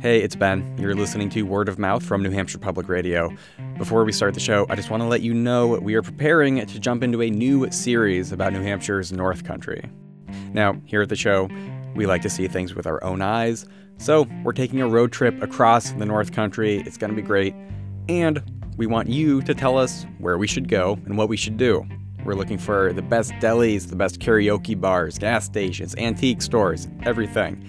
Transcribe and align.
Hey, 0.00 0.20
it's 0.22 0.36
Ben. 0.36 0.76
You're 0.78 0.94
listening 0.94 1.28
to 1.30 1.42
Word 1.42 1.68
of 1.68 1.78
Mouth 1.78 2.04
from 2.04 2.22
New 2.22 2.30
Hampshire 2.30 2.58
Public 2.58 2.88
Radio. 2.88 3.34
Before 3.78 4.04
we 4.04 4.12
start 4.12 4.34
the 4.34 4.40
show, 4.40 4.66
I 4.68 4.76
just 4.76 4.90
want 4.90 5.02
to 5.02 5.08
let 5.08 5.22
you 5.22 5.34
know 5.34 5.66
we 5.66 5.94
are 5.94 6.02
preparing 6.02 6.64
to 6.64 6.78
jump 6.78 7.02
into 7.02 7.22
a 7.22 7.30
new 7.30 7.70
series 7.70 8.32
about 8.32 8.52
New 8.52 8.62
Hampshire's 8.62 9.12
North 9.12 9.44
Country. 9.44 9.88
Now, 10.52 10.80
here 10.84 11.02
at 11.02 11.08
the 11.08 11.16
show, 11.16 11.48
we 11.94 12.06
like 12.06 12.22
to 12.22 12.30
see 12.30 12.48
things 12.48 12.74
with 12.74 12.86
our 12.86 13.02
own 13.04 13.22
eyes, 13.22 13.66
so 13.98 14.26
we're 14.44 14.52
taking 14.52 14.80
a 14.80 14.88
road 14.88 15.12
trip 15.12 15.42
across 15.42 15.90
the 15.90 16.06
North 16.06 16.32
Country. 16.32 16.78
It's 16.86 16.96
going 16.96 17.10
to 17.10 17.16
be 17.16 17.22
great. 17.22 17.54
And 18.08 18.42
we 18.76 18.86
want 18.86 19.08
you 19.08 19.42
to 19.42 19.54
tell 19.54 19.76
us 19.76 20.06
where 20.18 20.38
we 20.38 20.46
should 20.46 20.68
go 20.68 20.98
and 21.04 21.18
what 21.18 21.28
we 21.28 21.36
should 21.36 21.58
do. 21.58 21.86
We're 22.24 22.34
looking 22.34 22.58
for 22.58 22.92
the 22.92 23.02
best 23.02 23.32
delis, 23.34 23.88
the 23.88 23.96
best 23.96 24.20
karaoke 24.20 24.78
bars, 24.78 25.18
gas 25.18 25.46
stations, 25.46 25.94
antique 25.96 26.42
stores, 26.42 26.88
everything. 27.02 27.66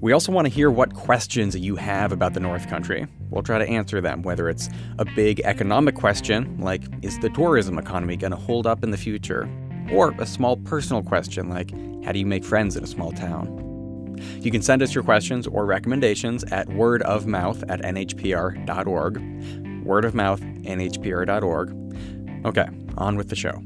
We 0.00 0.12
also 0.12 0.32
want 0.32 0.46
to 0.46 0.52
hear 0.52 0.70
what 0.70 0.94
questions 0.94 1.54
you 1.54 1.76
have 1.76 2.10
about 2.10 2.32
the 2.32 2.40
North 2.40 2.68
Country. 2.68 3.06
We'll 3.28 3.42
try 3.42 3.58
to 3.58 3.68
answer 3.68 4.00
them, 4.00 4.22
whether 4.22 4.48
it's 4.48 4.70
a 4.98 5.04
big 5.04 5.40
economic 5.40 5.94
question, 5.94 6.58
like 6.58 6.82
is 7.02 7.18
the 7.18 7.28
tourism 7.28 7.78
economy 7.78 8.16
going 8.16 8.30
to 8.30 8.36
hold 8.38 8.66
up 8.66 8.82
in 8.82 8.92
the 8.92 8.96
future? 8.96 9.46
Or 9.92 10.14
a 10.18 10.24
small 10.24 10.56
personal 10.56 11.02
question, 11.02 11.50
like 11.50 11.70
how 12.02 12.12
do 12.12 12.18
you 12.18 12.24
make 12.24 12.44
friends 12.44 12.76
in 12.76 12.84
a 12.84 12.86
small 12.86 13.12
town? 13.12 13.58
You 14.40 14.50
can 14.50 14.62
send 14.62 14.82
us 14.82 14.94
your 14.94 15.04
questions 15.04 15.46
or 15.46 15.66
recommendations 15.66 16.44
at 16.44 16.68
wordofmouth 16.68 17.62
at 17.68 17.82
nhpr.org. 17.82 19.14
Wordofmouth, 19.84 20.64
nhpr.org. 20.64 22.46
Okay, 22.46 22.68
on 22.96 23.16
with 23.16 23.28
the 23.28 23.36
show. 23.36 23.62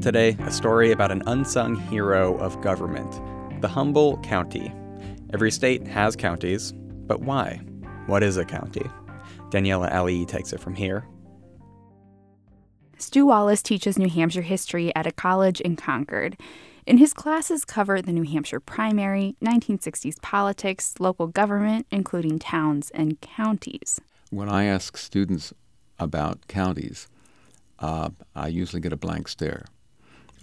Today, 0.00 0.36
a 0.40 0.50
story 0.50 0.90
about 0.90 1.12
an 1.12 1.22
unsung 1.26 1.76
hero 1.76 2.36
of 2.38 2.60
government 2.60 3.20
the 3.60 3.68
humble 3.68 4.18
county. 4.18 4.72
Every 5.32 5.50
state 5.50 5.86
has 5.86 6.16
counties, 6.16 6.72
but 6.72 7.20
why? 7.20 7.60
What 8.06 8.22
is 8.22 8.36
a 8.36 8.44
county? 8.44 8.88
Daniela 9.50 9.90
Allee 9.90 10.24
takes 10.24 10.52
it 10.52 10.60
from 10.60 10.74
here. 10.74 11.06
Stu 12.98 13.26
Wallace 13.26 13.62
teaches 13.62 13.98
New 13.98 14.08
Hampshire 14.08 14.42
history 14.42 14.94
at 14.94 15.06
a 15.06 15.12
college 15.12 15.60
in 15.60 15.76
Concord. 15.76 16.36
And 16.86 16.98
his 16.98 17.12
classes 17.12 17.64
cover 17.64 18.00
the 18.00 18.12
New 18.12 18.22
Hampshire 18.22 18.60
primary, 18.60 19.36
1960s 19.44 20.20
politics, 20.22 20.94
local 20.98 21.26
government, 21.26 21.86
including 21.90 22.38
towns 22.38 22.90
and 22.94 23.20
counties. 23.20 24.00
When 24.30 24.48
I 24.48 24.64
ask 24.64 24.96
students 24.96 25.52
about 25.98 26.48
counties, 26.48 27.06
uh, 27.78 28.10
I 28.34 28.48
usually 28.48 28.80
get 28.80 28.92
a 28.92 28.96
blank 28.96 29.28
stare. 29.28 29.66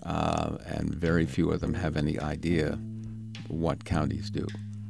Uh, 0.04 0.58
and 0.66 0.94
very 0.94 1.26
few 1.26 1.50
of 1.52 1.62
them 1.62 1.74
have 1.74 1.98
any 1.98 2.20
idea 2.20 2.78
what 3.50 3.86
counties 3.86 4.30
do. 4.30 4.46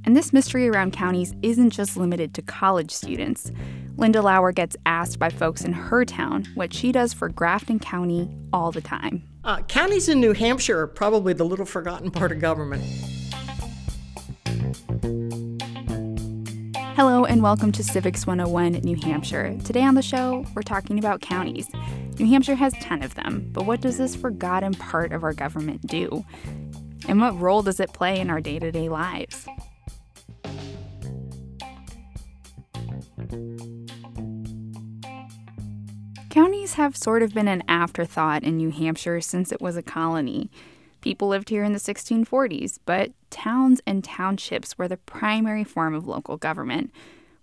And 0.05 0.15
this 0.15 0.31
mystery 0.31 0.67
around 0.67 0.93
counties 0.93 1.33
isn't 1.41 1.71
just 1.71 1.97
limited 1.97 2.33
to 2.35 2.41
college 2.41 2.91
students. 2.91 3.51
Linda 3.97 4.21
Lauer 4.21 4.51
gets 4.51 4.75
asked 4.85 5.17
by 5.17 5.29
folks 5.29 5.63
in 5.63 5.73
her 5.73 6.05
town 6.05 6.45
what 6.53 6.73
she 6.73 6.91
does 6.91 7.13
for 7.13 7.29
Grafton 7.29 7.79
County 7.79 8.29
all 8.53 8.71
the 8.71 8.81
time. 8.81 9.23
Uh, 9.43 9.61
counties 9.63 10.07
in 10.09 10.19
New 10.19 10.33
Hampshire 10.33 10.79
are 10.81 10.87
probably 10.87 11.33
the 11.33 11.45
little 11.45 11.65
forgotten 11.65 12.11
part 12.11 12.31
of 12.31 12.39
government. 12.39 12.83
Hello, 16.95 17.25
and 17.25 17.43
welcome 17.43 17.71
to 17.73 17.83
Civics 17.83 18.25
101 18.25 18.73
New 18.83 18.95
Hampshire. 18.95 19.57
Today 19.65 19.83
on 19.83 19.95
the 19.95 20.01
show, 20.01 20.45
we're 20.55 20.61
talking 20.61 20.97
about 20.97 21.19
counties. 21.19 21.67
New 22.17 22.25
Hampshire 22.25 22.55
has 22.55 22.71
10 22.75 23.03
of 23.03 23.15
them, 23.15 23.49
but 23.51 23.65
what 23.65 23.81
does 23.81 23.97
this 23.97 24.15
forgotten 24.15 24.73
part 24.75 25.11
of 25.11 25.23
our 25.23 25.33
government 25.33 25.85
do? 25.87 26.23
And 27.07 27.19
what 27.21 27.39
role 27.39 27.61
does 27.61 27.79
it 27.79 27.93
play 27.93 28.19
in 28.19 28.29
our 28.29 28.41
day 28.41 28.59
to 28.59 28.71
day 28.71 28.89
lives? 28.89 29.47
Counties 36.29 36.73
have 36.73 36.97
sort 36.97 37.23
of 37.23 37.33
been 37.33 37.47
an 37.47 37.63
afterthought 37.69 38.44
in 38.44 38.57
New 38.57 38.69
Hampshire 38.69 39.22
since 39.22 39.53
it 39.53 39.61
was 39.61 39.78
a 39.78 39.81
colony. 39.81 40.51
People 41.00 41.29
lived 41.29 41.47
here 41.47 41.63
in 41.63 41.72
the 41.72 41.79
1640s, 41.79 42.79
but 42.85 43.12
towns 43.29 43.79
and 43.88 44.03
townships 44.03 44.77
were 44.77 44.88
the 44.88 44.97
primary 44.97 45.63
form 45.63 45.94
of 45.94 46.07
local 46.07 46.35
government. 46.35 46.91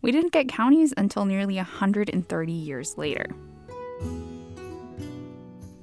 We 0.02 0.12
didn't 0.12 0.32
get 0.32 0.48
counties 0.48 0.92
until 0.96 1.24
nearly 1.24 1.56
130 1.56 2.52
years 2.52 2.98
later. 2.98 3.26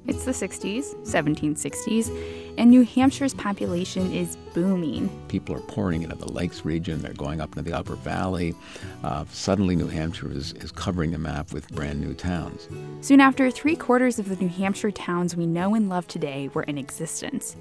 It's 0.10 0.26
the 0.26 0.32
60s, 0.32 0.96
1760s, 1.06 2.56
and 2.58 2.72
New 2.72 2.84
Hampshire's 2.84 3.36
population 3.36 4.12
is 4.12 4.38
booming. 4.56 5.08
People 5.28 5.56
are 5.56 5.62
pouring 5.62 6.02
into 6.02 6.16
the 6.16 6.32
Lakes 6.32 6.66
region, 6.66 7.00
they're 7.00 7.14
going 7.14 7.40
up 7.40 7.56
into 7.56 7.70
the 7.70 7.78
Upper 7.78 7.94
Valley. 7.94 8.56
Uh, 9.04 9.26
suddenly, 9.32 9.76
New 9.76 9.88
Hampshire 9.88 10.32
is, 10.32 10.54
is 10.54 10.72
covering 10.72 11.12
the 11.12 11.20
map 11.20 11.54
with 11.54 11.70
brand 11.70 12.02
new 12.02 12.16
towns. 12.16 12.68
Soon 13.02 13.22
after, 13.22 13.52
three 13.52 13.76
quarters 13.76 14.18
of 14.18 14.30
the 14.30 14.36
New 14.38 14.50
Hampshire 14.50 14.90
towns 14.90 15.36
we 15.36 15.46
know 15.46 15.76
and 15.76 15.90
love 15.90 16.08
today 16.08 16.50
were 16.56 16.64
in 16.64 16.80
existence. 16.80 17.56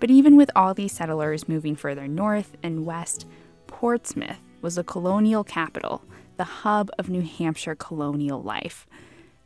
But 0.00 0.10
even 0.10 0.36
with 0.36 0.50
all 0.56 0.74
these 0.74 0.90
settlers 0.90 1.48
moving 1.48 1.76
further 1.76 2.08
north 2.08 2.56
and 2.64 2.84
west, 2.84 3.26
Portsmouth 3.68 4.40
was 4.60 4.74
the 4.74 4.82
colonial 4.82 5.44
capital, 5.44 6.02
the 6.36 6.42
hub 6.42 6.90
of 6.98 7.08
New 7.08 7.22
Hampshire 7.22 7.76
colonial 7.76 8.42
life 8.42 8.88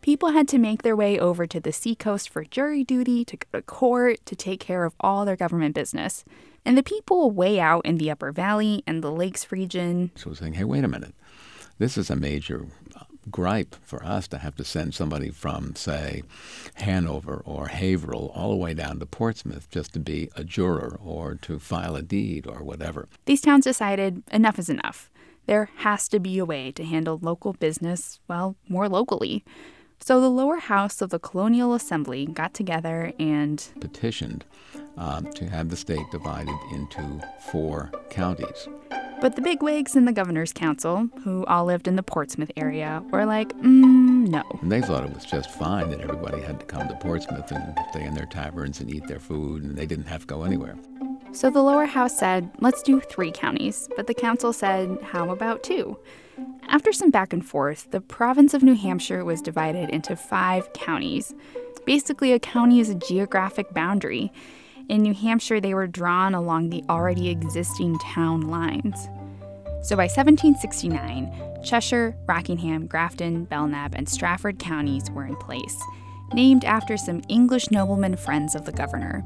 people 0.01 0.31
had 0.31 0.49
to 0.49 0.59
make 0.59 0.83
their 0.83 0.97
way 0.97 1.19
over 1.19 1.47
to 1.47 1.61
the 1.61 1.73
seacoast 1.73 2.29
for 2.29 2.45
jury 2.45 2.85
duty, 2.85 3.25
to 3.25 3.37
go 3.37 3.47
to 3.59 3.63
court, 3.63 4.25
to 4.27 4.37
take 4.37 4.61
care 4.61 4.85
of 4.85 4.95
all 5.01 5.25
their 5.25 5.37
government 5.37 5.75
business. 5.75 6.25
And 6.65 6.77
the 6.77 6.83
people 6.83 7.31
way 7.31 7.59
out 7.59 7.87
in 7.87 7.99
the 7.99 8.11
Upper 8.11 8.33
Valley 8.33 8.83
and 8.87 9.03
the 9.03 9.11
Lakes 9.13 9.51
region. 9.51 10.11
So 10.15 10.31
was 10.31 10.39
saying, 10.39 10.55
hey, 10.55 10.65
wait 10.65 10.85
a 10.85 10.89
minute. 10.89 11.15
This 11.79 11.97
is 11.97 12.11
a 12.11 12.17
major 12.17 12.67
uh, 12.95 13.05
gripe 13.31 13.77
for 13.83 14.05
us 14.05 14.29
to 14.29 14.39
have 14.39 14.55
to 14.57 14.65
send 14.65 14.95
somebody 14.95 15.31
from, 15.31 15.75
say, 15.75 16.23
Hanover 16.75 17.43
or 17.47 17.69
Haverhill 17.69 18.31
all 18.35 18.51
the 18.51 18.57
way 18.57 18.75
down 18.75 18.99
to 18.99 19.07
Portsmouth 19.07 19.71
just 19.71 19.95
to 19.95 19.99
be 19.99 20.29
a 20.37 20.45
juror 20.45 20.99
or 21.03 21.37
to 21.37 21.59
file 21.59 21.97
a 21.97 22.03
deed 22.03 22.47
or 22.47 22.63
whatever. 22.63 23.09
These 23.25 23.41
towns 23.41 23.65
decided 23.65 24.23
enough 24.31 24.59
is 24.59 24.69
enough. 24.69 25.11
There 25.47 25.71
has 25.77 26.09
to 26.09 26.21
be 26.21 26.39
a 26.39 26.45
way 26.45 26.71
to 26.73 26.85
handle 26.85 27.19
local 27.23 27.55
business, 27.55 28.21
well, 28.29 28.57
more 28.69 28.89
locally. 28.89 29.45
So 30.03 30.19
the 30.19 30.31
lower 30.31 30.57
house 30.57 31.03
of 31.03 31.11
the 31.11 31.19
Colonial 31.19 31.75
Assembly 31.75 32.25
got 32.27 32.55
together 32.55 33.13
and 33.19 33.63
petitioned 33.81 34.47
uh, 34.97 35.21
to 35.21 35.49
have 35.49 35.69
the 35.69 35.77
state 35.77 36.11
divided 36.11 36.57
into 36.73 37.21
four 37.53 37.93
counties. 38.09 38.67
But 39.21 39.37
the 39.37 39.43
bigwigs 39.43 39.97
in 39.97 40.07
the 40.07 40.13
governor's 40.13 40.55
council, 40.55 41.11
who 41.23 41.45
all 41.45 41.67
lived 41.67 41.87
in 41.87 41.97
the 41.97 42.03
Portsmouth 42.03 42.51
area, 42.57 43.05
were 43.11 43.27
like, 43.27 43.53
mm, 43.59 44.27
no. 44.27 44.43
And 44.63 44.73
they 44.73 44.81
thought 44.81 45.05
it 45.05 45.13
was 45.13 45.27
just 45.27 45.51
fine 45.51 45.91
that 45.91 46.01
everybody 46.01 46.41
had 46.41 46.59
to 46.61 46.67
come 46.67 46.89
to 46.89 46.95
Portsmouth 46.97 47.53
and 47.53 47.79
stay 47.91 48.05
in 48.05 48.15
their 48.15 48.25
taverns 48.25 48.81
and 48.81 48.91
eat 48.91 49.07
their 49.07 49.21
food, 49.21 49.63
and 49.63 49.77
they 49.77 49.85
didn't 49.85 50.07
have 50.07 50.23
to 50.23 50.27
go 50.27 50.45
anywhere. 50.45 50.77
So 51.33 51.51
the 51.51 51.63
lower 51.63 51.85
house 51.85 52.19
said, 52.19 52.51
let's 52.61 52.83
do 52.83 53.01
three 53.01 53.31
counties, 53.31 53.89
but 53.95 54.07
the 54.07 54.15
council 54.15 54.55
said, 54.55 54.99
how 55.03 55.31
about 55.31 55.63
two? 55.63 55.99
After 56.69 56.93
some 56.93 57.11
back 57.11 57.33
and 57.33 57.45
forth, 57.45 57.91
the 57.91 58.01
province 58.01 58.55
of 58.55 58.63
New 58.63 58.75
Hampshire 58.75 59.25
was 59.25 59.43
divided 59.43 59.91
into 59.91 60.17
five 60.17 60.73
counties. 60.73 61.35
Basically, 61.85 62.33
a 62.33 62.39
county 62.39 62.81
is 62.81 62.89
a 62.89 62.95
geographic 62.95 63.75
boundary. 63.75 64.33
In 64.89 65.03
New 65.03 65.15
Hampshire, 65.15 65.61
they 65.61 65.75
were 65.75 65.87
drawn 65.87 66.35
along 66.35 66.71
the 66.71 66.85
already 66.89 67.29
existing 67.29 67.99
town 67.99 68.43
lines. 68.43 69.09
So 69.83 69.97
by 69.97 70.05
1769, 70.05 71.63
Cheshire, 71.65 72.17
Rockingham, 72.27 72.87
Grafton, 72.87 73.45
Belknap, 73.45 73.95
and 73.95 74.09
Strafford 74.09 74.59
counties 74.59 75.11
were 75.11 75.27
in 75.27 75.37
place, 75.37 75.77
named 76.33 76.65
after 76.65 76.97
some 76.97 77.23
English 77.29 77.71
noblemen 77.71 78.17
friends 78.17 78.55
of 78.55 78.65
the 78.65 78.73
governor. 78.73 79.25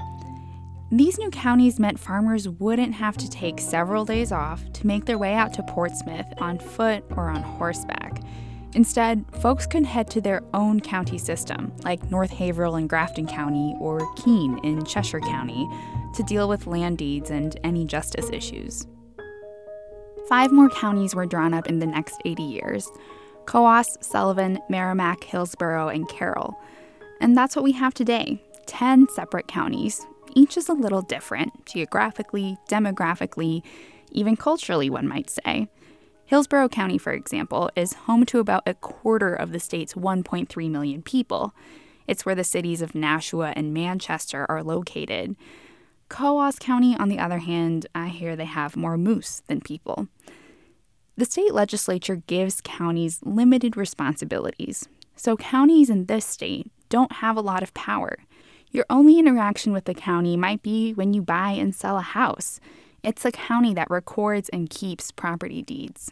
These 0.95 1.19
new 1.19 1.31
counties 1.31 1.81
meant 1.81 1.99
farmers 1.99 2.49
wouldn't 2.49 2.95
have 2.95 3.17
to 3.17 3.29
take 3.29 3.59
several 3.59 4.05
days 4.05 4.31
off 4.31 4.63
to 4.75 4.87
make 4.87 5.07
their 5.07 5.19
way 5.19 5.35
out 5.35 5.53
to 5.55 5.63
Portsmouth 5.65 6.27
on 6.39 6.61
foot 6.61 7.03
or 7.17 7.31
on 7.31 7.43
horseback. 7.43 8.23
Instead, 8.75 9.25
folks 9.41 9.67
could 9.67 9.85
head 9.85 10.09
to 10.11 10.21
their 10.21 10.41
own 10.55 10.79
county 10.79 11.19
system, 11.19 11.73
like 11.83 12.13
North 12.13 12.31
Haverhill 12.31 12.77
in 12.77 12.87
Grafton 12.87 13.27
County 13.27 13.75
or 13.81 14.09
Keene 14.15 14.61
in 14.63 14.85
Cheshire 14.85 15.19
County, 15.19 15.69
to 16.15 16.23
deal 16.23 16.49
with 16.49 16.69
land 16.69 16.99
deeds 16.99 17.29
and 17.29 17.59
any 17.65 17.85
justice 17.85 18.31
issues. 18.31 18.87
Five 20.29 20.53
more 20.53 20.71
counties 20.71 21.13
were 21.13 21.27
drawn 21.27 21.55
up 21.55 21.67
in 21.67 21.81
the 21.81 21.87
next 21.87 22.23
80 22.25 22.45
years 22.45 22.89
Coos, 23.47 23.99
Sullivan, 24.01 24.61
Merrimack, 24.69 25.25
Hillsborough, 25.25 25.89
and 25.89 26.09
Carroll. 26.09 26.57
And 27.21 27.37
that's 27.37 27.57
what 27.57 27.65
we 27.65 27.73
have 27.73 27.95
today 27.95 28.41
10 28.67 29.09
separate 29.09 29.49
counties, 29.49 30.07
each 30.35 30.57
is 30.57 30.69
a 30.69 30.75
little 30.75 31.03
different, 31.03 31.67
geographically, 31.67 32.59
demographically, 32.69 33.63
even 34.13 34.37
culturally, 34.37 34.91
one 34.91 35.09
might 35.09 35.31
say. 35.31 35.69
Hillsborough 36.27 36.69
County, 36.69 36.99
for 36.99 37.13
example, 37.13 37.71
is 37.77 37.93
home 37.93 38.25
to 38.27 38.39
about 38.39 38.63
a 38.67 38.75
quarter 38.75 39.35
of 39.35 39.53
the 39.53 39.61
state's 39.61 39.95
1.3 39.95 40.71
million 40.71 41.03
people. 41.03 41.55
It's 42.07 42.25
where 42.25 42.35
the 42.35 42.45
cities 42.45 42.83
of 42.83 42.95
Nashua 42.95 43.53
and 43.57 43.75
Manchester 43.75 44.47
are 44.49 44.63
located. 44.63 45.37
Coos 46.09 46.59
County, 46.59 46.97
on 46.97 47.09
the 47.09 47.19
other 47.19 47.39
hand, 47.39 47.87
I 47.95 48.09
hear 48.09 48.37
they 48.37 48.45
have 48.45 48.77
more 48.77 48.97
moose 48.97 49.43
than 49.49 49.61
people. 49.61 50.09
The 51.17 51.25
state 51.25 51.55
legislature 51.55 52.17
gives 52.17 52.61
counties 52.61 53.21
limited 53.23 53.77
responsibilities, 53.77 54.89
so 55.17 55.37
counties 55.37 55.89
in 55.89 56.07
this 56.07 56.27
state 56.27 56.71
don't 56.89 57.13
have 57.13 57.37
a 57.37 57.43
lot 57.43 57.63
of 57.63 57.73
power. 57.75 58.19
Your 58.75 58.87
only 58.91 59.21
interaction 59.21 59.73
with 59.73 59.85
the 59.85 59.95
county 59.95 60.37
might 60.37 60.61
be 60.61 60.93
when 60.93 61.15
you 61.15 61.23
buy 61.23 61.51
and 61.51 61.73
sell 61.73 61.97
a 61.97 62.03
house. 62.03 62.59
It's 63.05 63.23
the 63.23 63.31
county 63.31 63.73
that 63.73 63.89
records 63.89 64.49
and 64.49 64.69
keeps 64.69 65.13
property 65.13 65.63
deeds. 65.63 66.11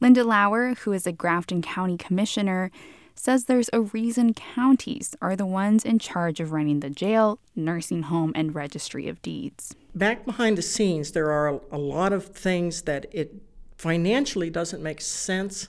Linda 0.00 0.24
Lauer, 0.24 0.74
who 0.74 0.92
is 0.92 1.06
a 1.06 1.12
Grafton 1.12 1.62
County 1.62 1.96
Commissioner, 1.96 2.72
says 3.14 3.44
there's 3.44 3.70
a 3.72 3.82
reason 3.82 4.34
counties 4.34 5.14
are 5.22 5.36
the 5.36 5.46
ones 5.46 5.84
in 5.84 6.00
charge 6.00 6.40
of 6.40 6.50
running 6.50 6.80
the 6.80 6.90
jail, 6.90 7.38
nursing 7.54 8.02
home, 8.02 8.32
and 8.34 8.56
registry 8.56 9.06
of 9.06 9.22
deeds. 9.22 9.72
Back 9.94 10.26
behind 10.26 10.58
the 10.58 10.62
scenes, 10.62 11.12
there 11.12 11.30
are 11.30 11.60
a 11.70 11.78
lot 11.78 12.12
of 12.12 12.26
things 12.26 12.82
that 12.82 13.06
it 13.12 13.36
financially 13.76 14.50
doesn't 14.50 14.82
make 14.82 15.00
sense 15.00 15.68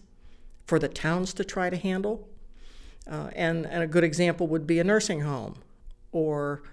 for 0.66 0.80
the 0.80 0.90
towns 0.90 1.36
to 1.36 1.44
try 1.44 1.70
to 1.70 1.78
handle. 1.78 2.28
Uh, 3.08 3.30
and, 3.36 3.68
and 3.68 3.84
a 3.84 3.88
good 3.88 4.04
example 4.04 4.48
would 4.48 4.66
be 4.66 4.80
a 4.80 4.84
nursing 4.84 5.22
home 5.22 5.54
or 6.12 6.64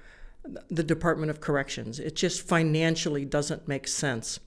the 0.71 0.83
Department 0.83 1.31
of 1.31 1.41
Corrections. 1.41 1.99
It 1.99 2.15
just 2.15 2.43
financially 2.43 3.25
doesn't 3.25 3.67
make 3.67 3.88
sense 3.88 4.38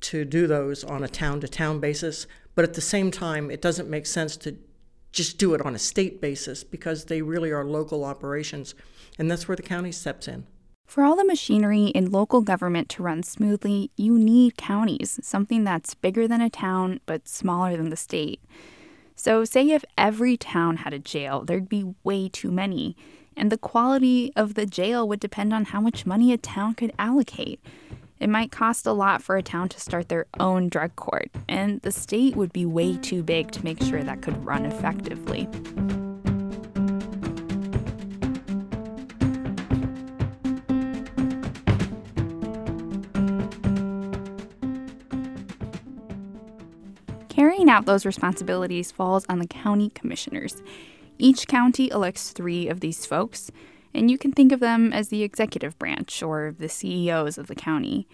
to 0.00 0.24
do 0.24 0.46
those 0.46 0.82
on 0.82 1.04
a 1.04 1.08
town 1.08 1.40
to 1.40 1.48
town 1.48 1.78
basis. 1.78 2.26
But 2.54 2.64
at 2.64 2.74
the 2.74 2.80
same 2.80 3.10
time, 3.10 3.50
it 3.50 3.62
doesn't 3.62 3.88
make 3.88 4.06
sense 4.06 4.36
to 4.38 4.56
just 5.12 5.38
do 5.38 5.54
it 5.54 5.62
on 5.62 5.74
a 5.74 5.78
state 5.78 6.20
basis 6.20 6.64
because 6.64 7.04
they 7.04 7.22
really 7.22 7.50
are 7.50 7.64
local 7.64 8.04
operations. 8.04 8.74
And 9.18 9.30
that's 9.30 9.48
where 9.48 9.56
the 9.56 9.62
county 9.62 9.92
steps 9.92 10.28
in. 10.28 10.46
For 10.86 11.04
all 11.04 11.14
the 11.14 11.24
machinery 11.24 11.86
in 11.86 12.10
local 12.10 12.40
government 12.40 12.88
to 12.90 13.02
run 13.02 13.22
smoothly, 13.22 13.92
you 13.96 14.18
need 14.18 14.56
counties, 14.56 15.20
something 15.22 15.62
that's 15.62 15.94
bigger 15.94 16.26
than 16.26 16.40
a 16.40 16.50
town 16.50 17.00
but 17.06 17.28
smaller 17.28 17.76
than 17.76 17.90
the 17.90 17.96
state. 17.96 18.40
So, 19.14 19.44
say 19.44 19.70
if 19.70 19.84
every 19.96 20.36
town 20.36 20.78
had 20.78 20.92
a 20.92 20.98
jail, 20.98 21.44
there'd 21.44 21.68
be 21.68 21.94
way 22.02 22.28
too 22.28 22.50
many, 22.50 22.96
and 23.40 23.50
the 23.50 23.56
quality 23.56 24.30
of 24.36 24.52
the 24.52 24.66
jail 24.66 25.08
would 25.08 25.18
depend 25.18 25.54
on 25.54 25.64
how 25.64 25.80
much 25.80 26.04
money 26.04 26.30
a 26.30 26.36
town 26.36 26.74
could 26.74 26.92
allocate. 26.98 27.58
It 28.20 28.28
might 28.28 28.52
cost 28.52 28.86
a 28.86 28.92
lot 28.92 29.22
for 29.22 29.38
a 29.38 29.42
town 29.42 29.70
to 29.70 29.80
start 29.80 30.10
their 30.10 30.26
own 30.38 30.68
drug 30.68 30.94
court, 30.96 31.30
and 31.48 31.80
the 31.80 31.90
state 31.90 32.36
would 32.36 32.52
be 32.52 32.66
way 32.66 32.98
too 32.98 33.22
big 33.22 33.50
to 33.52 33.64
make 33.64 33.82
sure 33.82 34.02
that 34.02 34.20
could 34.20 34.44
run 34.44 34.66
effectively. 34.66 35.48
Carrying 47.30 47.70
out 47.70 47.86
those 47.86 48.04
responsibilities 48.04 48.92
falls 48.92 49.24
on 49.30 49.38
the 49.38 49.46
county 49.46 49.88
commissioners. 49.88 50.62
Each 51.20 51.46
county 51.46 51.90
elects 51.90 52.30
three 52.30 52.66
of 52.66 52.80
these 52.80 53.04
folks, 53.04 53.50
and 53.92 54.10
you 54.10 54.16
can 54.16 54.32
think 54.32 54.52
of 54.52 54.60
them 54.60 54.90
as 54.92 55.08
the 55.08 55.22
executive 55.22 55.78
branch 55.78 56.22
or 56.22 56.54
the 56.58 56.68
CEOs 56.68 57.36
of 57.36 57.46
the 57.46 57.54
county. 57.54 58.08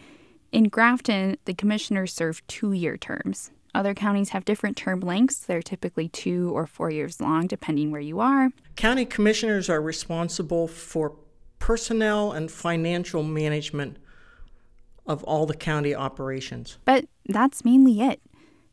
In 0.51 0.65
Grafton, 0.65 1.37
the 1.45 1.55
commissioners 1.55 2.13
serve 2.13 2.45
two 2.49 2.73
year 2.73 2.97
terms. 2.97 3.53
Other 3.77 3.95
counties 3.95 4.31
have 4.31 4.45
different 4.45 4.77
term 4.77 5.01
lengths. 5.01 5.39
They're 5.39 5.63
typically 5.63 6.09
two 6.09 6.51
or 6.53 6.67
four 6.67 6.91
years 6.91 7.21
long, 7.21 7.47
depending 7.47 7.93
where 7.93 8.01
you 8.01 8.19
are. 8.19 8.51
County 8.75 9.05
commissioners 9.05 9.71
are 9.71 9.81
responsible 9.81 10.67
for 10.67 11.15
personnel 11.61 12.33
and 12.33 12.51
financial 12.51 13.23
management 13.23 13.99
of 15.07 15.23
all 15.25 15.47
the 15.47 15.55
county 15.55 15.95
operations. 15.95 16.79
But 16.85 17.05
that's 17.29 17.65
mainly 17.65 18.01
it. 18.01 18.21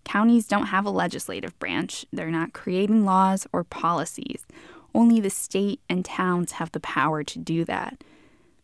Counties 0.05 0.47
don't 0.47 0.67
have 0.67 0.85
a 0.85 0.89
legislative 0.89 1.57
branch, 1.59 2.05
they're 2.11 2.29
not 2.29 2.53
creating 2.53 3.05
laws 3.05 3.47
or 3.53 3.63
policies. 3.63 4.45
Only 4.93 5.19
the 5.19 5.29
state 5.29 5.79
and 5.89 6.05
towns 6.05 6.53
have 6.53 6.71
the 6.71 6.79
power 6.79 7.23
to 7.23 7.39
do 7.39 7.65
that. 7.65 8.03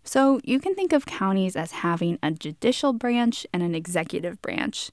So 0.04 0.40
you 0.44 0.60
can 0.60 0.76
think 0.76 0.94
of 0.94 1.06
counties 1.06 1.56
as 1.56 1.72
having 1.72 2.20
a 2.22 2.32
judicial 2.32 2.94
branch 2.94 3.46
and 3.54 3.62
an 3.62 3.76
executive 3.76 4.42
branch. 4.42 4.92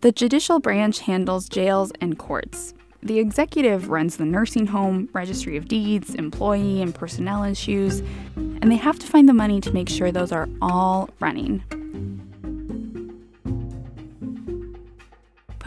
The 0.00 0.12
judicial 0.12 0.60
branch 0.60 1.00
handles 1.00 1.48
jails 1.48 1.92
and 2.00 2.18
courts. 2.18 2.74
The 3.02 3.18
executive 3.18 3.90
runs 3.90 4.16
the 4.16 4.24
nursing 4.24 4.66
home, 4.66 5.08
registry 5.12 5.56
of 5.56 5.68
deeds, 5.68 6.14
employee 6.14 6.82
and 6.82 6.94
personnel 6.94 7.44
issues, 7.44 8.00
and 8.36 8.70
they 8.70 8.76
have 8.76 8.98
to 8.98 9.06
find 9.06 9.28
the 9.28 9.32
money 9.32 9.60
to 9.60 9.72
make 9.72 9.88
sure 9.88 10.10
those 10.10 10.32
are 10.32 10.48
all 10.60 11.08
running. 11.20 11.62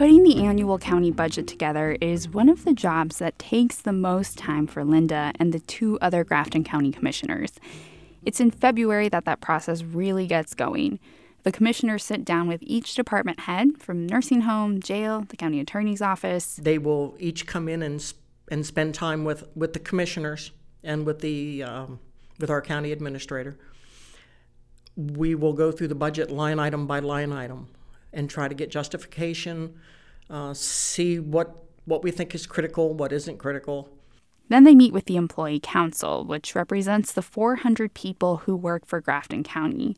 Putting 0.02 0.24
the 0.24 0.44
annual 0.44 0.80
county 0.80 1.12
budget 1.12 1.46
together 1.46 1.96
is 2.00 2.28
one 2.28 2.48
of 2.48 2.64
the 2.64 2.72
jobs 2.72 3.18
that 3.18 3.38
takes 3.38 3.76
the 3.76 3.92
most 3.92 4.36
time 4.36 4.66
for 4.66 4.84
Linda 4.84 5.30
and 5.38 5.52
the 5.52 5.60
two 5.60 5.96
other 6.00 6.24
Grafton 6.24 6.64
County 6.64 6.90
commissioners. 6.90 7.52
It's 8.26 8.40
in 8.40 8.50
February 8.50 9.08
that 9.10 9.26
that 9.26 9.40
process 9.40 9.84
really 9.84 10.26
gets 10.26 10.54
going. 10.54 10.98
The 11.44 11.52
commissioners 11.52 12.02
sit 12.02 12.24
down 12.24 12.48
with 12.48 12.58
each 12.64 12.96
department 12.96 13.38
head 13.42 13.80
from 13.80 14.08
nursing 14.08 14.40
home, 14.40 14.80
jail, 14.80 15.24
the 15.28 15.36
county 15.36 15.60
attorney's 15.60 16.02
office. 16.02 16.56
They 16.56 16.78
will 16.78 17.14
each 17.20 17.46
come 17.46 17.68
in 17.68 17.80
and, 17.80 18.12
and 18.50 18.66
spend 18.66 18.96
time 18.96 19.24
with, 19.24 19.44
with 19.54 19.72
the 19.72 19.78
commissioners 19.78 20.50
and 20.82 21.06
with, 21.06 21.20
the, 21.20 21.62
um, 21.62 22.00
with 22.40 22.50
our 22.50 22.60
county 22.60 22.90
administrator. 22.90 23.56
We 24.96 25.36
will 25.36 25.52
go 25.52 25.70
through 25.70 25.86
the 25.86 25.94
budget 25.94 26.28
line 26.28 26.58
item 26.58 26.88
by 26.88 26.98
line 26.98 27.30
item 27.30 27.68
and 28.12 28.28
try 28.28 28.48
to 28.48 28.54
get 28.54 28.70
justification, 28.70 29.74
uh, 30.30 30.54
see 30.54 31.18
what 31.18 31.56
what 31.84 32.04
we 32.04 32.12
think 32.12 32.34
is 32.34 32.46
critical, 32.46 32.94
what 32.94 33.12
isn't 33.12 33.38
critical. 33.38 33.88
Then 34.48 34.64
they 34.64 34.74
meet 34.74 34.92
with 34.92 35.06
the 35.06 35.16
Employee 35.16 35.58
Council, 35.60 36.24
which 36.24 36.54
represents 36.54 37.12
the 37.12 37.22
400 37.22 37.92
people 37.94 38.38
who 38.38 38.54
work 38.54 38.86
for 38.86 39.00
Grafton 39.00 39.42
County. 39.42 39.96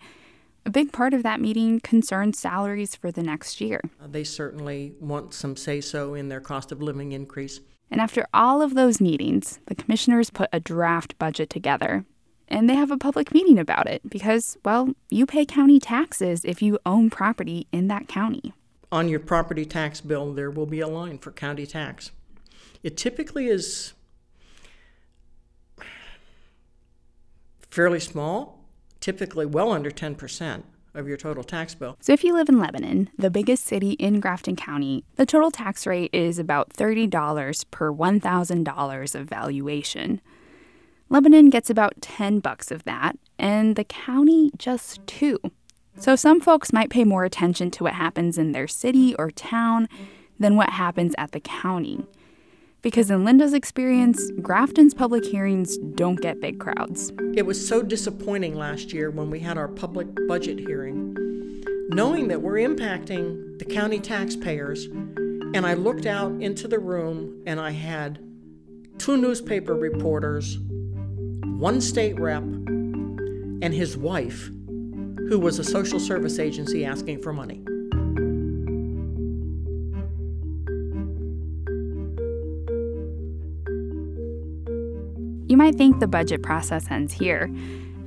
A 0.65 0.71
big 0.71 0.93
part 0.93 1.13
of 1.13 1.23
that 1.25 1.43
meeting 1.43 1.81
concerns 1.81 2.39
salaries 2.39 2.95
for 2.95 3.11
the 3.11 3.23
next 3.23 3.61
year. 3.61 3.83
Uh, 4.03 4.07
they 4.09 4.25
certainly 4.25 4.95
want 4.99 5.35
some 5.35 5.57
say 5.57 5.81
so 5.81 6.15
in 6.15 6.29
their 6.31 6.41
cost 6.41 6.73
of 6.73 6.81
living 6.81 7.13
increase. 7.13 7.61
And 7.91 8.01
after 8.01 8.27
all 8.33 8.63
of 8.63 8.75
those 8.75 9.01
meetings, 9.01 9.61
the 9.67 9.75
commissioners 9.75 10.31
put 10.31 10.49
a 10.53 10.61
draft 10.61 11.19
budget 11.19 11.51
together 11.51 12.07
and 12.49 12.69
they 12.69 12.75
have 12.75 12.91
a 12.91 12.99
public 12.99 13.33
meeting 13.33 13.59
about 13.59 13.89
it 13.89 14.03
because, 14.09 14.57
well, 14.65 14.95
you 15.11 15.27
pay 15.27 15.45
county 15.45 15.79
taxes 15.81 16.45
if 16.45 16.63
you 16.63 16.79
own 16.85 17.11
property 17.11 17.67
in 17.73 17.89
that 17.89 18.09
county. 18.09 18.53
On 18.93 19.09
your 19.09 19.21
property 19.21 19.65
tax 19.65 20.01
bill, 20.01 20.33
there 20.33 20.51
will 20.51 20.67
be 20.67 20.81
a 20.81 20.89
line 20.89 21.19
for 21.19 21.33
county 21.33 21.67
tax. 21.67 22.11
It 22.83 22.97
typically 22.97 23.49
is 23.49 23.95
fairly 27.71 27.99
small, 27.99 28.65
typically 29.01 29.47
well 29.47 29.73
under 29.73 29.91
10% 29.91 30.63
of 30.95 31.09
your 31.09 31.17
total 31.17 31.43
tax 31.43 31.75
bill. 31.75 31.97
So 32.01 32.13
if 32.13 32.23
you 32.23 32.35
live 32.35 32.49
in 32.49 32.59
Lebanon, 32.59 33.11
the 33.19 33.31
biggest 33.31 33.65
city 33.65 33.93
in 33.93 34.21
Grafton 34.21 34.55
County, 34.55 35.05
the 35.17 35.27
total 35.27 35.51
tax 35.51 35.87
rate 35.87 36.11
is 36.13 36.39
about 36.39 36.73
$30 36.73 37.65
per 37.71 37.93
$1,000 37.93 39.15
of 39.15 39.29
valuation. 39.29 40.21
Lebanon 41.09 41.51
gets 41.51 41.71
about 41.71 42.01
10 42.01 42.41
bucks 42.41 42.71
of 42.71 42.85
that, 42.85 43.17
and 43.39 43.77
the 43.77 43.85
county 43.85 44.51
just 44.57 45.07
2. 45.07 45.39
So 45.99 46.17
some 46.17 46.41
folks 46.41 46.73
might 46.73 46.91
pay 46.91 47.05
more 47.05 47.25
attention 47.25 47.71
to 47.73 47.85
what 47.85 47.95
happens 47.95 48.37
in 48.37 48.53
their 48.53 48.67
city 48.67 49.15
or 49.17 49.31
town 49.31 49.89
than 50.39 50.57
what 50.57 50.71
happens 50.71 51.15
at 51.19 51.33
the 51.33 51.41
county. 51.41 52.05
Because 52.83 53.11
in 53.11 53.25
Linda's 53.25 53.55
experience, 53.55 54.31
Grafton's 54.43 54.93
public 54.93 55.25
hearings 55.25 55.79
don't 55.95 56.21
get 56.21 56.41
big 56.41 56.59
crowds. 56.59 57.13
It 57.35 57.47
was 57.47 57.67
so 57.67 57.83
disappointing 57.83 58.57
last 58.57 58.93
year 58.93 59.11
when 59.11 59.31
we 59.31 59.41
had 59.41 59.57
our 59.57 59.69
public 59.69 60.09
budget 60.27 60.59
hearing, 60.59 61.17
knowing 61.89 62.29
that 62.29 62.43
we're 62.43 62.69
impacting 62.69 63.59
the 63.59 63.65
county 63.65 64.01
taxpayers. 64.01 64.87
And 65.55 65.65
I 65.65 65.75
looked 65.75 66.05
out 66.05 66.33
into 66.43 66.67
the 66.69 66.79
room 66.79 67.43
and 67.47 67.61
I 67.61 67.71
had 67.71 68.19
two 68.99 69.17
newspaper 69.17 69.75
reporters 69.75 70.59
one 71.59 71.81
state 71.81 72.19
rep, 72.19 72.43
and 72.43 73.73
his 73.73 73.97
wife, 73.97 74.51
who 75.29 75.39
was 75.39 75.59
a 75.59 75.65
social 75.65 76.01
service 76.01 76.39
agency 76.39 76.85
asking 76.85 77.23
for 77.23 77.33
money. 77.33 77.63
You 85.47 85.57
might 85.57 85.77
think 85.77 86.01
the 86.01 86.09
budget 86.09 86.43
process 86.43 86.91
ends 86.91 87.13
here. 87.13 87.49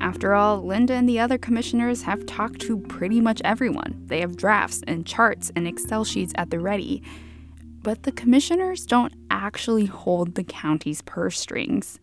After 0.01 0.33
all, 0.33 0.61
Linda 0.61 0.93
and 0.93 1.07
the 1.07 1.19
other 1.19 1.37
commissioners 1.37 2.01
have 2.01 2.25
talked 2.25 2.59
to 2.61 2.77
pretty 2.77 3.21
much 3.21 3.41
everyone. 3.45 4.03
They 4.07 4.19
have 4.19 4.35
drafts 4.35 4.83
and 4.85 5.05
charts 5.05 5.51
and 5.55 5.67
Excel 5.67 6.03
sheets 6.03 6.33
at 6.35 6.49
the 6.49 6.59
ready. 6.59 7.01
But 7.81 8.03
the 8.03 8.11
commissioners 8.11 8.85
don't 8.85 9.13
actually 9.31 9.85
hold 9.85 10.35
the 10.35 10.43
county's 10.43 11.01
purse 11.01 11.39
strings. 11.39 11.99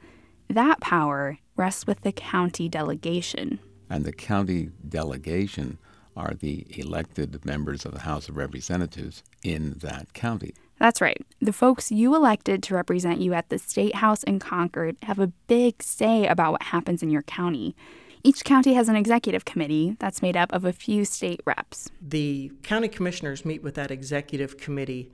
That 0.48 0.80
power 0.80 1.38
rests 1.56 1.86
with 1.86 2.00
the 2.02 2.12
county 2.12 2.68
delegation. 2.68 3.58
and 3.90 4.04
the 4.04 4.12
county 4.12 4.70
delegation 4.88 5.78
are 6.16 6.32
the 6.34 6.64
elected 6.78 7.44
members 7.44 7.84
of 7.84 7.92
the 7.92 8.00
House 8.00 8.28
of 8.28 8.36
Representatives 8.36 9.22
in 9.42 9.74
that 9.82 10.12
county. 10.14 10.54
That's 10.78 11.00
right. 11.00 11.20
The 11.40 11.52
folks 11.52 11.90
you 11.92 12.14
elected 12.14 12.62
to 12.64 12.74
represent 12.74 13.20
you 13.20 13.34
at 13.34 13.48
the 13.48 13.58
State 13.58 13.96
House 13.96 14.22
in 14.24 14.38
Concord 14.38 14.96
have 15.02 15.18
a 15.18 15.28
big 15.46 15.82
say 15.82 16.26
about 16.26 16.52
what 16.52 16.62
happens 16.62 17.02
in 17.02 17.10
your 17.10 17.22
county. 17.22 17.74
Each 18.22 18.42
county 18.44 18.74
has 18.74 18.88
an 18.88 18.96
executive 18.96 19.44
committee 19.44 19.96
that's 19.98 20.22
made 20.22 20.36
up 20.36 20.52
of 20.52 20.64
a 20.64 20.72
few 20.72 21.04
state 21.04 21.40
reps. 21.44 21.90
The 22.00 22.50
county 22.62 22.88
commissioners 22.88 23.44
meet 23.44 23.62
with 23.62 23.74
that 23.74 23.90
executive 23.90 24.56
committee 24.56 25.12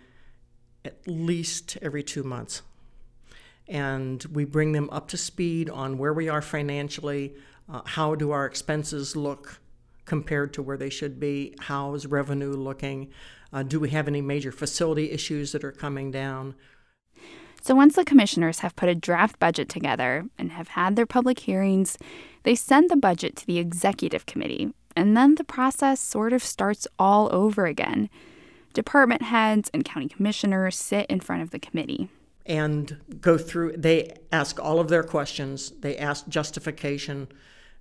at 0.85 0.97
least 1.07 1.77
every 1.83 2.03
two 2.03 2.23
months. 2.23 2.63
And 3.69 4.25
we 4.33 4.45
bring 4.45 4.73
them 4.73 4.89
up 4.91 5.09
to 5.09 5.17
speed 5.17 5.71
on 5.71 5.99
where 5.99 6.13
we 6.13 6.29
are 6.29 6.43
financially, 6.43 7.35
uh, 7.69 7.83
how 7.85 8.15
do 8.15 8.33
our 8.33 8.47
expenses 8.47 9.15
look 9.15 9.61
compared 10.05 10.53
to 10.55 10.63
where 10.63 10.77
they 10.77 10.91
should 10.91 11.21
be, 11.21 11.55
how 11.61 11.95
is 11.95 12.07
revenue 12.07 12.53
looking, 12.53 13.09
uh, 13.53 13.63
do 13.63 13.79
we 13.79 13.91
have 13.91 14.09
any 14.09 14.21
major 14.21 14.53
facility 14.53 15.11
issues 15.11 15.53
that 15.53 15.65
are 15.65 15.73
coming 15.73 16.11
down? 16.11 16.55
So, 17.63 17.75
once 17.75 17.95
the 17.95 18.05
commissioners 18.05 18.61
have 18.61 18.75
put 18.75 18.89
a 18.89 18.95
draft 18.95 19.39
budget 19.39 19.69
together 19.69 20.25
and 20.39 20.53
have 20.53 20.69
had 20.69 20.97
their 20.97 21.07
public 21.07 21.41
hearings, 21.41 21.99
they 22.43 22.55
send 22.55 22.89
the 22.91 22.97
budget 22.97 23.37
to 23.37 23.47
the 23.47 23.59
executive 23.59 24.25
committee, 24.25 24.73
and 24.97 25.17
then 25.17 25.35
the 25.35 25.45
process 25.45 26.01
sort 26.01 26.33
of 26.33 26.43
starts 26.43 26.89
all 26.99 27.29
over 27.33 27.67
again. 27.67 28.09
Department 28.73 29.23
heads 29.23 29.71
and 29.75 29.85
county 29.85 30.09
commissioners 30.09 30.77
sit 30.77 31.07
in 31.11 31.21
front 31.21 31.43
of 31.43 31.51
the 31.51 31.59
committee 31.59 32.09
and 32.47 33.01
go 33.21 33.39
through, 33.39 33.77
they 33.77 34.17
ask 34.33 34.59
all 34.59 34.81
of 34.81 34.89
their 34.89 35.03
questions, 35.03 35.71
they 35.81 35.97
ask 35.97 36.29
justification. 36.29 37.29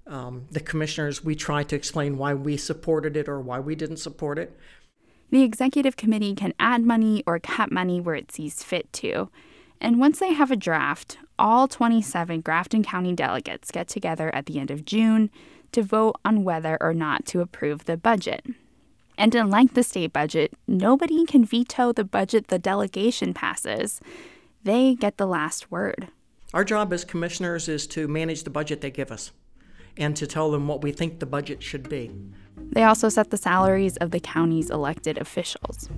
Um, 0.08 0.46
the 0.50 0.60
commissioners, 0.60 1.24
we 1.24 1.36
try 1.36 1.64
to 1.64 1.76
explain 1.76 2.18
why 2.18 2.34
we 2.34 2.58
supported 2.58 3.16
it 3.16 3.30
or 3.30 3.40
why 3.40 3.60
we 3.60 3.76
didn't 3.76 3.98
support 3.98 4.40
it. 4.40 4.58
The 5.30 5.44
executive 5.44 5.96
committee 5.96 6.34
can 6.34 6.54
add 6.60 6.84
money 6.84 7.24
or 7.28 7.40
cut 7.40 7.72
money 7.72 8.02
where 8.02 8.16
it 8.16 8.32
sees 8.32 8.64
fit 8.64 8.92
to. 8.94 9.30
And 9.80 10.00
once 10.00 10.20
they 10.20 10.34
have 10.34 10.52
a 10.52 10.56
draft, 10.56 11.20
all 11.38 11.68
27 11.68 12.42
Grafton 12.42 12.84
County 12.84 13.14
delegates 13.14 13.72
get 13.72 13.88
together 13.88 14.34
at 14.34 14.48
the 14.48 14.60
end 14.60 14.72
of 14.72 14.84
June 14.84 15.30
to 15.72 15.84
vote 15.84 16.16
on 16.26 16.44
whether 16.44 16.78
or 16.82 16.94
not 16.94 17.26
to 17.28 17.42
approve 17.42 17.86
the 17.86 17.96
budget. 17.96 18.46
And 19.18 19.36
unlike 19.36 19.74
the 19.74 19.84
state 19.84 20.14
budget, 20.14 20.54
nobody 20.68 21.26
can 21.26 21.46
veto 21.46 21.92
the 21.92 22.04
budget 22.04 22.48
the 22.48 22.60
delegation 22.60 23.34
passes. 23.34 24.02
They 24.64 24.96
get 24.96 25.18
the 25.18 25.26
last 25.26 25.72
word. 25.72 26.10
Our 26.54 26.64
job 26.64 26.92
as 26.92 27.06
commissioners 27.06 27.70
is 27.70 27.88
to 27.88 28.08
manage 28.08 28.44
the 28.44 28.50
budget 28.50 28.82
they 28.82 28.92
give 28.92 29.12
us 29.12 29.32
and 29.98 30.16
to 30.18 30.28
tell 30.28 30.52
them 30.52 30.68
what 30.68 30.82
we 30.82 30.92
think 30.92 31.20
the 31.20 31.26
budget 31.26 31.64
should 31.64 31.88
be. 31.88 32.12
They 32.58 32.84
also 32.84 33.10
set 33.10 33.30
the 33.30 33.38
salaries 33.38 33.98
of 33.98 34.12
the 34.12 34.20
county's 34.20 34.70
elected 34.70 35.18
officials. 35.18 35.90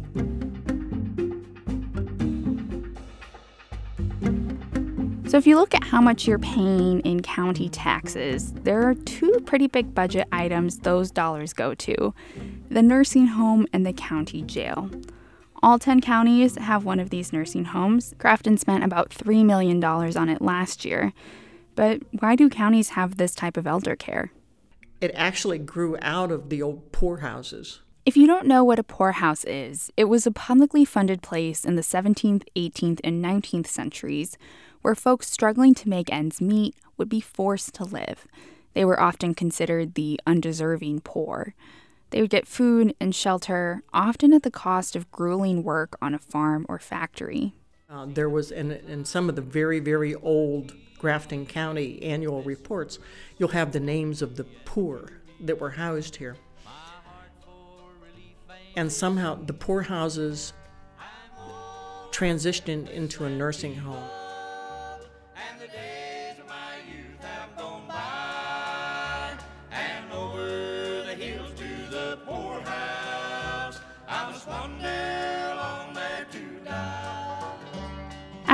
So, 5.27 5.37
if 5.37 5.47
you 5.47 5.55
look 5.55 5.73
at 5.73 5.85
how 5.85 6.01
much 6.01 6.27
you're 6.27 6.39
paying 6.39 6.99
in 7.01 7.21
county 7.21 7.69
taxes, 7.69 8.51
there 8.51 8.85
are 8.87 8.93
two 8.93 9.41
pretty 9.45 9.67
big 9.67 9.95
budget 9.95 10.27
items 10.33 10.79
those 10.79 11.09
dollars 11.09 11.53
go 11.53 11.73
to 11.73 12.13
the 12.69 12.81
nursing 12.81 13.27
home 13.27 13.65
and 13.71 13.85
the 13.85 13.93
county 13.93 14.41
jail. 14.41 14.89
All 15.63 15.77
10 15.77 16.01
counties 16.01 16.57
have 16.57 16.85
one 16.85 16.99
of 16.99 17.11
these 17.11 17.31
nursing 17.31 17.65
homes. 17.65 18.13
Grafton 18.17 18.57
spent 18.57 18.83
about 18.83 19.09
$3 19.09 19.45
million 19.45 19.83
on 19.83 20.29
it 20.29 20.41
last 20.41 20.85
year. 20.85 21.13
But 21.75 22.01
why 22.19 22.35
do 22.35 22.49
counties 22.49 22.89
have 22.89 23.17
this 23.17 23.35
type 23.35 23.57
of 23.57 23.67
elder 23.67 23.95
care? 23.95 24.31
it 25.01 25.11
actually 25.15 25.57
grew 25.57 25.97
out 26.01 26.31
of 26.31 26.49
the 26.49 26.61
old 26.61 26.91
poorhouses. 26.91 27.81
If 28.05 28.15
you 28.15 28.27
don't 28.27 28.47
know 28.47 28.63
what 28.63 28.79
a 28.79 28.83
poorhouse 28.83 29.43
is, 29.43 29.91
it 29.97 30.05
was 30.05 30.25
a 30.25 30.31
publicly 30.31 30.85
funded 30.85 31.21
place 31.21 31.65
in 31.65 31.75
the 31.75 31.81
17th, 31.81 32.43
18th, 32.55 32.99
and 33.03 33.23
19th 33.23 33.67
centuries 33.67 34.37
where 34.81 34.95
folks 34.95 35.29
struggling 35.29 35.73
to 35.75 35.89
make 35.89 36.11
ends 36.11 36.39
meet 36.39 36.75
would 36.97 37.09
be 37.09 37.21
forced 37.21 37.73
to 37.75 37.83
live. 37.83 38.27
They 38.73 38.85
were 38.85 38.99
often 38.99 39.35
considered 39.35 39.95
the 39.95 40.19
undeserving 40.25 41.01
poor. 41.01 41.53
They 42.11 42.21
would 42.21 42.29
get 42.29 42.47
food 42.47 42.93
and 42.99 43.15
shelter, 43.15 43.83
often 43.93 44.33
at 44.33 44.43
the 44.43 44.51
cost 44.51 44.95
of 44.95 45.09
grueling 45.11 45.63
work 45.63 45.97
on 46.01 46.13
a 46.13 46.19
farm 46.19 46.65
or 46.69 46.77
factory. 46.77 47.53
Uh, 47.89 48.05
there 48.05 48.29
was, 48.29 48.51
in, 48.51 48.71
in 48.71 49.03
some 49.05 49.29
of 49.29 49.35
the 49.35 49.41
very, 49.41 49.79
very 49.79 50.15
old 50.15 50.73
Grafton 50.99 51.45
County 51.45 52.01
annual 52.03 52.43
reports, 52.43 52.99
you'll 53.37 53.49
have 53.49 53.71
the 53.71 53.79
names 53.79 54.21
of 54.21 54.35
the 54.35 54.43
poor 54.65 55.21
that 55.39 55.59
were 55.59 55.71
housed 55.71 56.17
here. 56.17 56.35
And 58.75 58.91
somehow 58.91 59.35
the 59.35 59.53
poorhouses 59.53 60.53
transitioned 62.11 62.89
into 62.89 63.25
a 63.25 63.29
nursing 63.29 63.75
home. 63.75 64.20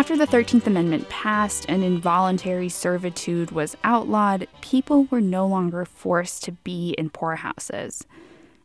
After 0.07 0.25
the 0.25 0.37
13th 0.37 0.65
Amendment 0.67 1.09
passed 1.09 1.65
and 1.67 1.83
involuntary 1.83 2.69
servitude 2.69 3.51
was 3.51 3.75
outlawed, 3.83 4.47
people 4.61 5.03
were 5.11 5.19
no 5.19 5.45
longer 5.45 5.83
forced 5.83 6.45
to 6.45 6.53
be 6.53 6.95
in 6.97 7.09
poorhouses. 7.09 8.05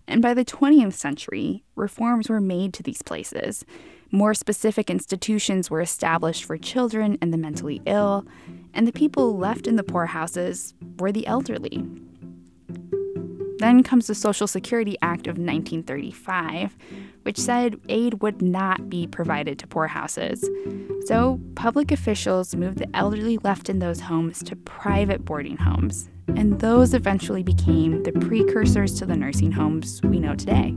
And 0.06 0.22
by 0.22 0.34
the 0.34 0.44
20th 0.44 0.92
century, 0.92 1.64
reforms 1.74 2.28
were 2.28 2.40
made 2.40 2.72
to 2.74 2.84
these 2.84 3.02
places. 3.02 3.64
More 4.12 4.34
specific 4.34 4.88
institutions 4.88 5.68
were 5.68 5.80
established 5.80 6.44
for 6.44 6.56
children 6.56 7.18
and 7.20 7.32
the 7.32 7.38
mentally 7.38 7.82
ill, 7.86 8.24
and 8.72 8.86
the 8.86 8.92
people 8.92 9.36
left 9.36 9.66
in 9.66 9.74
the 9.74 9.82
poorhouses 9.82 10.74
were 11.00 11.10
the 11.10 11.26
elderly. 11.26 11.84
Then 13.62 13.84
comes 13.84 14.08
the 14.08 14.16
Social 14.16 14.48
Security 14.48 14.96
Act 15.02 15.28
of 15.28 15.38
1935, 15.38 16.76
which 17.22 17.38
said 17.38 17.80
aid 17.88 18.20
would 18.20 18.42
not 18.42 18.90
be 18.90 19.06
provided 19.06 19.56
to 19.60 19.68
poorhouses. 19.68 20.50
So, 21.06 21.40
public 21.54 21.92
officials 21.92 22.56
moved 22.56 22.78
the 22.78 22.88
elderly 22.92 23.38
left 23.38 23.68
in 23.68 23.78
those 23.78 24.00
homes 24.00 24.42
to 24.42 24.56
private 24.56 25.24
boarding 25.24 25.58
homes, 25.58 26.10
and 26.26 26.58
those 26.58 26.92
eventually 26.92 27.44
became 27.44 28.02
the 28.02 28.10
precursors 28.10 28.98
to 28.98 29.06
the 29.06 29.14
nursing 29.14 29.52
homes 29.52 30.02
we 30.02 30.18
know 30.18 30.34
today. 30.34 30.74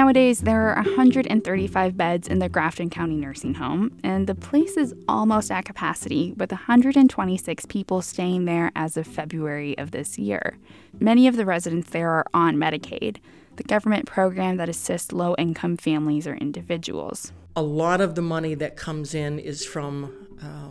Nowadays, 0.00 0.40
there 0.40 0.70
are 0.70 0.76
135 0.76 1.94
beds 1.94 2.26
in 2.26 2.38
the 2.38 2.48
Grafton 2.48 2.88
County 2.88 3.16
Nursing 3.16 3.52
Home, 3.52 4.00
and 4.02 4.26
the 4.26 4.34
place 4.34 4.78
is 4.78 4.94
almost 5.06 5.50
at 5.50 5.66
capacity, 5.66 6.32
with 6.38 6.50
126 6.50 7.66
people 7.66 8.00
staying 8.00 8.46
there 8.46 8.72
as 8.74 8.96
of 8.96 9.06
February 9.06 9.76
of 9.76 9.90
this 9.90 10.18
year. 10.18 10.56
Many 10.98 11.28
of 11.28 11.36
the 11.36 11.44
residents 11.44 11.90
there 11.90 12.08
are 12.12 12.24
on 12.32 12.56
Medicaid, 12.56 13.18
the 13.56 13.62
government 13.62 14.06
program 14.06 14.56
that 14.56 14.70
assists 14.70 15.12
low 15.12 15.34
income 15.36 15.76
families 15.76 16.26
or 16.26 16.34
individuals. 16.34 17.30
A 17.54 17.62
lot 17.62 18.00
of 18.00 18.14
the 18.14 18.22
money 18.22 18.54
that 18.54 18.78
comes 18.78 19.14
in 19.14 19.38
is 19.38 19.66
from 19.66 20.28
uh, 20.42 20.70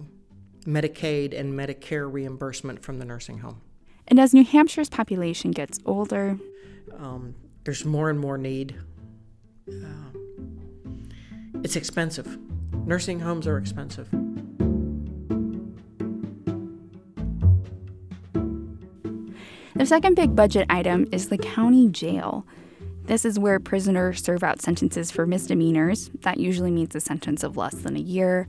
Medicaid 0.68 1.40
and 1.40 1.54
Medicare 1.54 2.12
reimbursement 2.12 2.82
from 2.82 2.98
the 2.98 3.06
nursing 3.06 3.38
home. 3.38 3.62
And 4.08 4.20
as 4.20 4.34
New 4.34 4.44
Hampshire's 4.44 4.90
population 4.90 5.52
gets 5.52 5.80
older, 5.86 6.40
um, 6.98 7.36
there's 7.64 7.86
more 7.86 8.10
and 8.10 8.20
more 8.20 8.40
need 8.40 8.76
uh, 9.74 11.60
it's 11.64 11.76
expensive. 11.76 12.38
Nursing 12.86 13.20
homes 13.20 13.48
are 13.48 13.58
expensive. 13.58 14.10
The 19.76 19.86
second 19.86 20.16
big 20.16 20.36
budget 20.36 20.66
item 20.70 21.08
is 21.12 21.30
the 21.30 21.38
county 21.38 21.88
jail. 21.88 22.46
This 23.06 23.24
is 23.24 23.40
where 23.40 23.60
prisoners 23.60 24.22
serve 24.22 24.44
out 24.44 24.62
sentences 24.62 25.10
for 25.10 25.26
misdemeanors. 25.26 26.12
That 26.22 26.38
usually 26.38 26.70
means 26.70 26.94
a 26.96 27.00
sentence 27.00 27.44
of 27.44 27.58
less 27.58 27.76
than 27.76 27.96
a 27.96 28.02
year. 28.02 28.48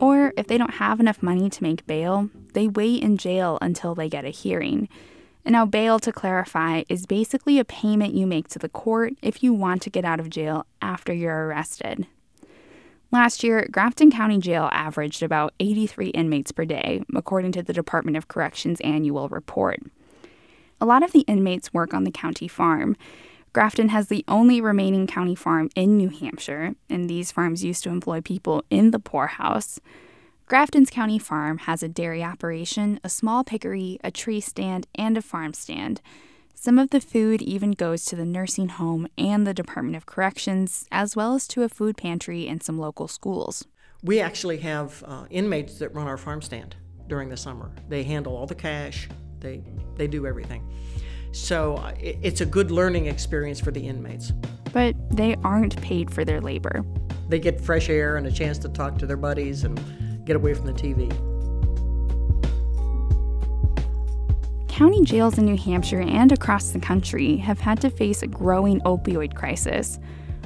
Or 0.00 0.32
if 0.36 0.48
they 0.48 0.58
don't 0.58 0.74
have 0.74 1.00
enough 1.00 1.22
money 1.22 1.48
to 1.48 1.62
make 1.62 1.86
bail, 1.86 2.30
they 2.52 2.68
wait 2.68 3.02
in 3.02 3.16
jail 3.16 3.58
until 3.62 3.94
they 3.94 4.08
get 4.08 4.24
a 4.24 4.30
hearing. 4.30 4.88
And 5.46 5.52
now, 5.52 5.64
bail, 5.64 6.00
to 6.00 6.10
clarify, 6.10 6.82
is 6.88 7.06
basically 7.06 7.60
a 7.60 7.64
payment 7.64 8.14
you 8.14 8.26
make 8.26 8.48
to 8.48 8.58
the 8.58 8.68
court 8.68 9.12
if 9.22 9.44
you 9.44 9.54
want 9.54 9.80
to 9.82 9.90
get 9.90 10.04
out 10.04 10.18
of 10.18 10.28
jail 10.28 10.66
after 10.82 11.12
you're 11.12 11.46
arrested. 11.46 12.08
Last 13.12 13.44
year, 13.44 13.68
Grafton 13.70 14.10
County 14.10 14.38
Jail 14.38 14.68
averaged 14.72 15.22
about 15.22 15.54
83 15.60 16.08
inmates 16.08 16.50
per 16.50 16.64
day, 16.64 17.04
according 17.14 17.52
to 17.52 17.62
the 17.62 17.72
Department 17.72 18.16
of 18.16 18.26
Corrections 18.26 18.80
annual 18.80 19.28
report. 19.28 19.78
A 20.80 20.84
lot 20.84 21.04
of 21.04 21.12
the 21.12 21.20
inmates 21.20 21.72
work 21.72 21.94
on 21.94 22.02
the 22.02 22.10
county 22.10 22.48
farm. 22.48 22.96
Grafton 23.52 23.90
has 23.90 24.08
the 24.08 24.24
only 24.26 24.60
remaining 24.60 25.06
county 25.06 25.36
farm 25.36 25.70
in 25.76 25.96
New 25.96 26.08
Hampshire, 26.08 26.74
and 26.90 27.08
these 27.08 27.30
farms 27.30 27.62
used 27.62 27.84
to 27.84 27.90
employ 27.90 28.20
people 28.20 28.64
in 28.68 28.90
the 28.90 28.98
poorhouse. 28.98 29.78
Grafton's 30.48 30.90
County 30.90 31.18
Farm 31.18 31.58
has 31.58 31.82
a 31.82 31.88
dairy 31.88 32.22
operation, 32.22 33.00
a 33.02 33.08
small 33.08 33.42
piggery, 33.42 33.98
a 34.04 34.12
tree 34.12 34.40
stand, 34.40 34.86
and 34.94 35.18
a 35.18 35.22
farm 35.22 35.52
stand. 35.52 36.00
Some 36.54 36.78
of 36.78 36.90
the 36.90 37.00
food 37.00 37.42
even 37.42 37.72
goes 37.72 38.04
to 38.04 38.14
the 38.14 38.24
nursing 38.24 38.68
home 38.68 39.08
and 39.18 39.44
the 39.44 39.52
Department 39.52 39.96
of 39.96 40.06
Corrections, 40.06 40.86
as 40.92 41.16
well 41.16 41.34
as 41.34 41.48
to 41.48 41.64
a 41.64 41.68
food 41.68 41.96
pantry 41.96 42.46
and 42.46 42.62
some 42.62 42.78
local 42.78 43.08
schools. 43.08 43.66
We 44.04 44.20
actually 44.20 44.58
have 44.58 45.02
uh, 45.04 45.24
inmates 45.30 45.80
that 45.80 45.92
run 45.92 46.06
our 46.06 46.16
farm 46.16 46.40
stand 46.40 46.76
during 47.08 47.28
the 47.28 47.36
summer. 47.36 47.72
They 47.88 48.04
handle 48.04 48.36
all 48.36 48.46
the 48.46 48.54
cash, 48.54 49.08
they, 49.40 49.64
they 49.96 50.06
do 50.06 50.28
everything. 50.28 50.72
So 51.32 51.78
uh, 51.78 51.92
it, 52.00 52.18
it's 52.22 52.40
a 52.40 52.46
good 52.46 52.70
learning 52.70 53.06
experience 53.06 53.58
for 53.58 53.72
the 53.72 53.84
inmates. 53.84 54.30
But 54.72 54.94
they 55.10 55.34
aren't 55.42 55.82
paid 55.82 56.08
for 56.08 56.24
their 56.24 56.40
labor. 56.40 56.84
They 57.28 57.40
get 57.40 57.60
fresh 57.60 57.88
air 57.88 58.16
and 58.16 58.28
a 58.28 58.30
chance 58.30 58.58
to 58.58 58.68
talk 58.68 58.96
to 58.98 59.06
their 59.06 59.16
buddies 59.16 59.64
and 59.64 59.76
get 60.26 60.36
away 60.36 60.52
from 60.52 60.66
the 60.66 60.72
TV. 60.72 61.10
County 64.68 65.02
jails 65.02 65.38
in 65.38 65.46
New 65.46 65.56
Hampshire 65.56 66.02
and 66.02 66.30
across 66.32 66.72
the 66.72 66.78
country 66.78 67.38
have 67.38 67.60
had 67.60 67.80
to 67.80 67.88
face 67.88 68.22
a 68.22 68.26
growing 68.26 68.80
opioid 68.80 69.34
crisis. 69.34 69.98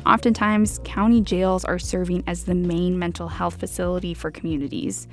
Oftentimes, 0.06 0.78
county 0.84 1.20
jails 1.20 1.64
are 1.64 1.80
serving 1.80 2.22
as 2.28 2.44
the 2.44 2.54
main 2.54 2.96
mental 2.96 3.26
health 3.26 3.58
facility 3.58 4.14
for 4.14 4.30
communities. 4.30 5.08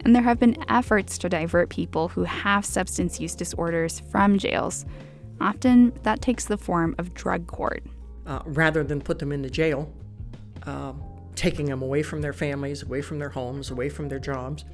And 0.00 0.14
there 0.14 0.22
have 0.22 0.40
been 0.40 0.56
efforts 0.68 1.16
to 1.18 1.28
divert 1.28 1.70
people 1.70 2.08
who 2.08 2.24
have 2.24 2.64
substance 2.64 3.20
use 3.20 3.34
disorders 3.36 4.00
from 4.10 4.36
jails. 4.36 4.84
Often, 5.40 5.92
that 6.02 6.20
takes 6.20 6.46
the 6.46 6.58
form 6.58 6.94
of 6.98 7.14
drug 7.14 7.46
court. 7.46 7.84
Uh, 8.26 8.40
rather 8.46 8.82
than 8.82 9.00
put 9.00 9.20
them 9.20 9.30
into 9.30 9.48
jail, 9.48 9.92
uh, 10.64 10.92
taking 11.36 11.66
them 11.66 11.82
away 11.82 12.02
from 12.02 12.22
their 12.22 12.32
families, 12.32 12.82
away 12.82 13.02
from 13.02 13.18
their 13.18 13.28
homes, 13.28 13.70
away 13.70 13.88
from 13.88 14.08
their 14.08 14.18
jobs. 14.18 14.64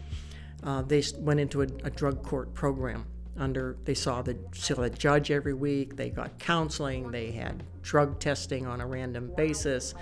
Uh, 0.63 0.81
they 0.83 1.03
went 1.19 1.41
into 1.41 1.63
a, 1.63 1.67
a, 1.85 1.91
drug 1.91 2.23
court 2.23 2.55
program. 2.55 3.05
Under 3.37 3.77
they 3.85 3.95
saw 3.95 4.23
the 4.23 4.39
saw 4.53 4.75
the 4.75 4.91
judge 4.91 5.31
every 5.31 5.55
week. 5.55 5.97
They 5.97 6.11
got 6.11 6.39
counseling. 6.39 7.11
They 7.11 7.31
had 7.31 7.63
drug 7.83 8.21
testing 8.21 8.67
on 8.67 8.81
a 8.81 8.87
random 8.87 9.33
basis. 9.37 9.95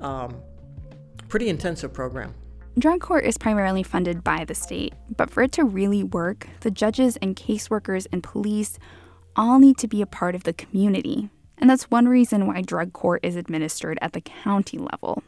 Um, 0.00 0.40
pretty 1.28 1.48
intensive 1.48 1.92
program. 1.92 2.34
Drug 2.76 3.00
court 3.00 3.24
is 3.24 3.38
primarily 3.38 3.84
funded 3.84 4.24
by 4.24 4.44
the 4.44 4.54
state, 4.54 4.94
but 5.16 5.30
for 5.30 5.44
it 5.44 5.52
to 5.52 5.64
really 5.64 6.02
work, 6.02 6.48
the 6.60 6.72
judges 6.72 7.16
and 7.18 7.36
caseworkers 7.36 8.06
and 8.10 8.20
police 8.20 8.78
all 9.36 9.60
need 9.60 9.78
to 9.78 9.86
be 9.86 10.02
a 10.02 10.06
part 10.06 10.34
of 10.34 10.42
the 10.42 10.52
community. 10.52 11.28
And 11.58 11.70
that's 11.70 11.90
one 11.90 12.08
reason 12.08 12.46
why 12.46 12.62
drug 12.62 12.92
court 12.92 13.20
is 13.22 13.36
administered 13.36 13.98
at 14.02 14.12
the 14.12 14.20
county 14.20 14.78
level. 14.78 15.22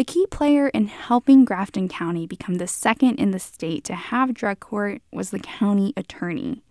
The 0.00 0.04
key 0.04 0.26
player 0.30 0.68
in 0.68 0.86
helping 0.86 1.44
Grafton 1.44 1.86
County 1.86 2.26
become 2.26 2.54
the 2.54 2.66
second 2.66 3.16
in 3.16 3.32
the 3.32 3.38
state 3.38 3.84
to 3.84 3.94
have 3.94 4.32
drug 4.32 4.58
court 4.58 5.02
was 5.12 5.28
the 5.28 5.38
county 5.38 5.92
attorney. 5.94 6.62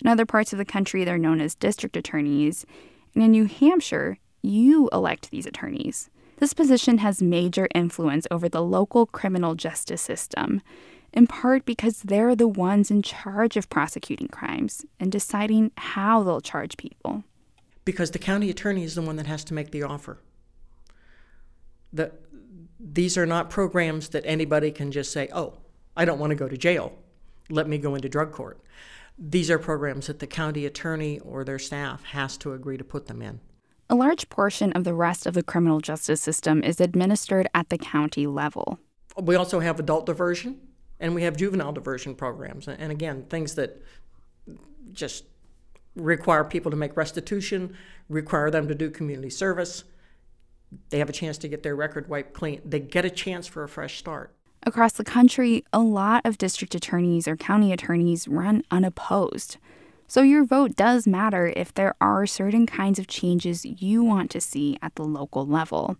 In 0.00 0.08
other 0.08 0.26
parts 0.26 0.52
of 0.52 0.58
the 0.58 0.64
country, 0.64 1.04
they're 1.04 1.16
known 1.16 1.40
as 1.40 1.54
district 1.54 1.96
attorneys. 1.96 2.66
And 3.14 3.22
in 3.22 3.30
New 3.30 3.44
Hampshire, 3.44 4.18
you 4.42 4.88
elect 4.92 5.30
these 5.30 5.46
attorneys. 5.46 6.10
This 6.38 6.52
position 6.52 6.98
has 6.98 7.22
major 7.22 7.68
influence 7.76 8.26
over 8.28 8.48
the 8.48 8.60
local 8.60 9.06
criminal 9.06 9.54
justice 9.54 10.02
system, 10.02 10.60
in 11.12 11.28
part 11.28 11.64
because 11.64 12.02
they're 12.02 12.34
the 12.34 12.48
ones 12.48 12.90
in 12.90 13.02
charge 13.02 13.56
of 13.56 13.70
prosecuting 13.70 14.26
crimes 14.26 14.84
and 14.98 15.12
deciding 15.12 15.70
how 15.76 16.24
they'll 16.24 16.40
charge 16.40 16.76
people. 16.76 17.22
Because 17.84 18.10
the 18.10 18.18
county 18.18 18.50
attorney 18.50 18.82
is 18.82 18.96
the 18.96 19.02
one 19.02 19.14
that 19.14 19.28
has 19.28 19.44
to 19.44 19.54
make 19.54 19.70
the 19.70 19.84
offer. 19.84 20.18
The, 21.92 22.10
these 22.84 23.16
are 23.16 23.26
not 23.26 23.48
programs 23.48 24.10
that 24.10 24.22
anybody 24.26 24.70
can 24.70 24.92
just 24.92 25.10
say, 25.10 25.28
oh, 25.32 25.54
I 25.96 26.04
don't 26.04 26.18
want 26.18 26.30
to 26.30 26.36
go 26.36 26.48
to 26.48 26.56
jail. 26.56 26.92
Let 27.48 27.66
me 27.66 27.78
go 27.78 27.94
into 27.94 28.08
drug 28.08 28.32
court. 28.32 28.60
These 29.18 29.50
are 29.50 29.58
programs 29.58 30.08
that 30.08 30.18
the 30.18 30.26
county 30.26 30.66
attorney 30.66 31.18
or 31.20 31.44
their 31.44 31.58
staff 31.58 32.04
has 32.04 32.36
to 32.38 32.52
agree 32.52 32.76
to 32.76 32.84
put 32.84 33.06
them 33.06 33.22
in. 33.22 33.40
A 33.88 33.94
large 33.94 34.28
portion 34.28 34.72
of 34.72 34.84
the 34.84 34.94
rest 34.94 35.26
of 35.26 35.34
the 35.34 35.42
criminal 35.42 35.80
justice 35.80 36.20
system 36.20 36.62
is 36.62 36.80
administered 36.80 37.48
at 37.54 37.68
the 37.68 37.78
county 37.78 38.26
level. 38.26 38.78
We 39.20 39.36
also 39.36 39.60
have 39.60 39.78
adult 39.78 40.06
diversion 40.06 40.60
and 41.00 41.14
we 41.14 41.22
have 41.22 41.36
juvenile 41.36 41.72
diversion 41.72 42.14
programs. 42.14 42.66
And 42.66 42.90
again, 42.90 43.24
things 43.28 43.54
that 43.54 43.82
just 44.92 45.24
require 45.94 46.44
people 46.44 46.70
to 46.70 46.76
make 46.76 46.96
restitution, 46.96 47.76
require 48.08 48.50
them 48.50 48.68
to 48.68 48.74
do 48.74 48.90
community 48.90 49.30
service, 49.30 49.84
they 50.90 50.98
have 50.98 51.08
a 51.08 51.12
chance 51.12 51.38
to 51.38 51.48
get 51.48 51.62
their 51.62 51.76
record 51.76 52.08
wiped 52.08 52.32
clean. 52.32 52.60
They 52.64 52.80
get 52.80 53.04
a 53.04 53.10
chance 53.10 53.46
for 53.46 53.62
a 53.62 53.68
fresh 53.68 53.98
start. 53.98 54.34
Across 54.66 54.92
the 54.92 55.04
country, 55.04 55.64
a 55.72 55.80
lot 55.80 56.22
of 56.24 56.38
district 56.38 56.74
attorneys 56.74 57.28
or 57.28 57.36
county 57.36 57.72
attorneys 57.72 58.26
run 58.26 58.62
unopposed. 58.70 59.58
So 60.06 60.22
your 60.22 60.44
vote 60.44 60.76
does 60.76 61.06
matter 61.06 61.52
if 61.56 61.74
there 61.74 61.94
are 62.00 62.26
certain 62.26 62.66
kinds 62.66 62.98
of 62.98 63.06
changes 63.06 63.64
you 63.64 64.02
want 64.02 64.30
to 64.30 64.40
see 64.40 64.78
at 64.80 64.94
the 64.94 65.02
local 65.02 65.46
level. 65.46 65.96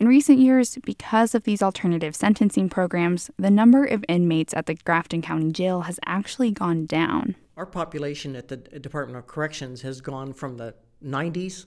In 0.00 0.06
recent 0.06 0.38
years, 0.38 0.78
because 0.84 1.34
of 1.34 1.42
these 1.42 1.60
alternative 1.60 2.14
sentencing 2.14 2.68
programs, 2.68 3.30
the 3.36 3.50
number 3.50 3.84
of 3.84 4.04
inmates 4.08 4.54
at 4.54 4.66
the 4.66 4.74
Grafton 4.74 5.22
County 5.22 5.50
Jail 5.50 5.82
has 5.82 5.98
actually 6.06 6.52
gone 6.52 6.86
down. 6.86 7.34
Our 7.56 7.66
population 7.66 8.36
at 8.36 8.46
the 8.46 8.56
Department 8.56 9.18
of 9.18 9.26
Corrections 9.26 9.82
has 9.82 10.00
gone 10.00 10.32
from 10.32 10.56
the 10.56 10.76
90s 11.04 11.66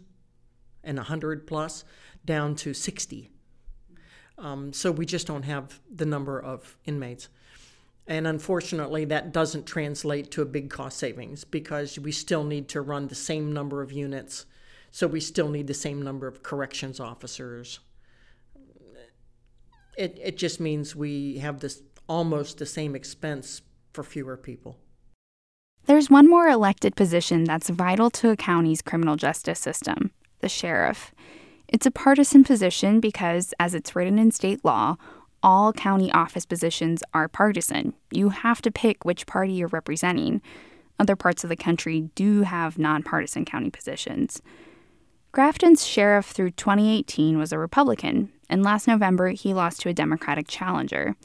and 0.83 0.97
100 0.97 1.47
plus 1.47 1.83
down 2.25 2.55
to 2.55 2.73
60. 2.73 3.29
Um, 4.37 4.73
so 4.73 4.91
we 4.91 5.05
just 5.05 5.27
don't 5.27 5.43
have 5.43 5.79
the 5.93 6.05
number 6.05 6.39
of 6.39 6.77
inmates. 6.85 7.29
And 8.07 8.25
unfortunately, 8.25 9.05
that 9.05 9.31
doesn't 9.31 9.65
translate 9.65 10.31
to 10.31 10.41
a 10.41 10.45
big 10.45 10.69
cost 10.69 10.97
savings 10.97 11.43
because 11.43 11.99
we 11.99 12.11
still 12.11 12.43
need 12.43 12.67
to 12.69 12.81
run 12.81 13.07
the 13.07 13.15
same 13.15 13.53
number 13.53 13.81
of 13.81 13.91
units. 13.91 14.45
So 14.89 15.07
we 15.07 15.19
still 15.19 15.49
need 15.49 15.67
the 15.67 15.73
same 15.73 16.01
number 16.01 16.27
of 16.27 16.43
corrections 16.43 16.99
officers. 16.99 17.79
It, 19.97 20.19
it 20.21 20.37
just 20.37 20.59
means 20.59 20.95
we 20.95 21.37
have 21.37 21.59
this 21.59 21.83
almost 22.07 22.57
the 22.57 22.65
same 22.65 22.95
expense 22.95 23.61
for 23.93 24.03
fewer 24.03 24.35
people. 24.35 24.77
There's 25.85 26.09
one 26.09 26.29
more 26.29 26.47
elected 26.47 26.95
position 26.95 27.43
that's 27.43 27.69
vital 27.69 28.09
to 28.11 28.31
a 28.31 28.35
county's 28.35 28.81
criminal 28.81 29.15
justice 29.15 29.59
system 29.59 30.11
the 30.41 30.49
sheriff. 30.49 31.13
It's 31.67 31.85
a 31.85 31.91
partisan 31.91 32.43
position 32.43 32.99
because, 32.99 33.53
as 33.59 33.73
it's 33.73 33.95
written 33.95 34.19
in 34.19 34.31
state 34.31 34.63
law, 34.65 34.97
all 35.41 35.73
county 35.73 36.11
office 36.11 36.45
positions 36.45 37.03
are 37.13 37.27
partisan. 37.27 37.93
You 38.11 38.29
have 38.29 38.61
to 38.63 38.71
pick 38.71 39.05
which 39.05 39.25
party 39.25 39.53
you're 39.53 39.69
representing. 39.69 40.41
Other 40.99 41.15
parts 41.15 41.43
of 41.43 41.49
the 41.49 41.55
country 41.55 42.11
do 42.13 42.43
have 42.43 42.77
nonpartisan 42.77 43.45
county 43.45 43.69
positions. 43.69 44.41
Grafton's 45.31 45.85
sheriff 45.85 46.27
through 46.27 46.51
2018 46.51 47.37
was 47.37 47.53
a 47.53 47.57
Republican, 47.57 48.31
and 48.49 48.63
last 48.63 48.87
November 48.87 49.29
he 49.29 49.53
lost 49.53 49.81
to 49.81 49.89
a 49.89 49.93
Democratic 49.93 50.47
challenger. 50.47 51.15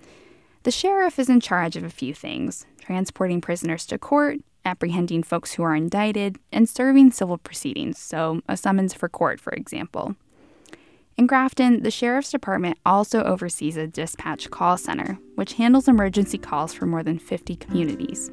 The 0.63 0.71
sheriff 0.71 1.19
is 1.19 1.29
in 1.29 1.41
charge 1.41 1.77
of 1.77 1.85
a 1.85 1.91
few 1.91 2.15
things 2.15 2.67
transporting 2.81 3.41
prisoners 3.41 3.85
to 3.87 3.99
court, 3.99 4.39
apprehending 4.67 5.23
folks 5.23 5.55
who 5.55 5.63
are 5.63 5.75
indicted, 5.75 6.37
and 6.53 6.69
serving 6.69 7.13
civil 7.13 7.39
proceedings, 7.39 7.99
so 7.99 8.43
a 8.49 8.57
summons 8.57 8.93
for 8.93 9.09
court, 9.09 9.41
for 9.41 9.53
example. 9.55 10.17
In 11.17 11.27
Grafton, 11.27 11.83
the 11.83 11.91
Sheriff's 11.91 12.31
Department 12.31 12.77
also 12.85 13.23
oversees 13.23 13.79
a 13.79 13.87
dispatch 13.87 14.51
call 14.51 14.77
center, 14.77 15.19
which 15.37 15.55
handles 15.55 15.89
emergency 15.89 16.37
calls 16.37 16.75
for 16.75 16.85
more 16.85 17.03
than 17.03 17.19
50 17.19 17.57
communities. 17.57 18.31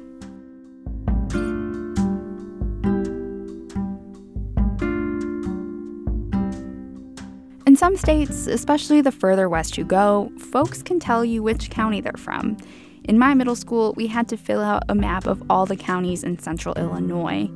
In 7.66 7.76
some 7.76 7.96
states, 7.96 8.46
especially 8.46 9.00
the 9.00 9.10
further 9.10 9.48
west 9.48 9.78
you 9.78 9.84
go, 9.84 10.30
folks 10.38 10.82
can 10.82 11.00
tell 11.00 11.24
you 11.24 11.42
which 11.42 11.70
county 11.70 12.00
they're 12.00 12.12
from. 12.12 12.56
In 13.04 13.18
my 13.18 13.34
middle 13.34 13.54
school, 13.54 13.92
we 13.96 14.06
had 14.06 14.28
to 14.28 14.36
fill 14.38 14.62
out 14.62 14.84
a 14.88 14.94
map 14.94 15.26
of 15.26 15.42
all 15.50 15.66
the 15.66 15.76
counties 15.76 16.24
in 16.24 16.38
central 16.38 16.74
Illinois. 16.76 17.50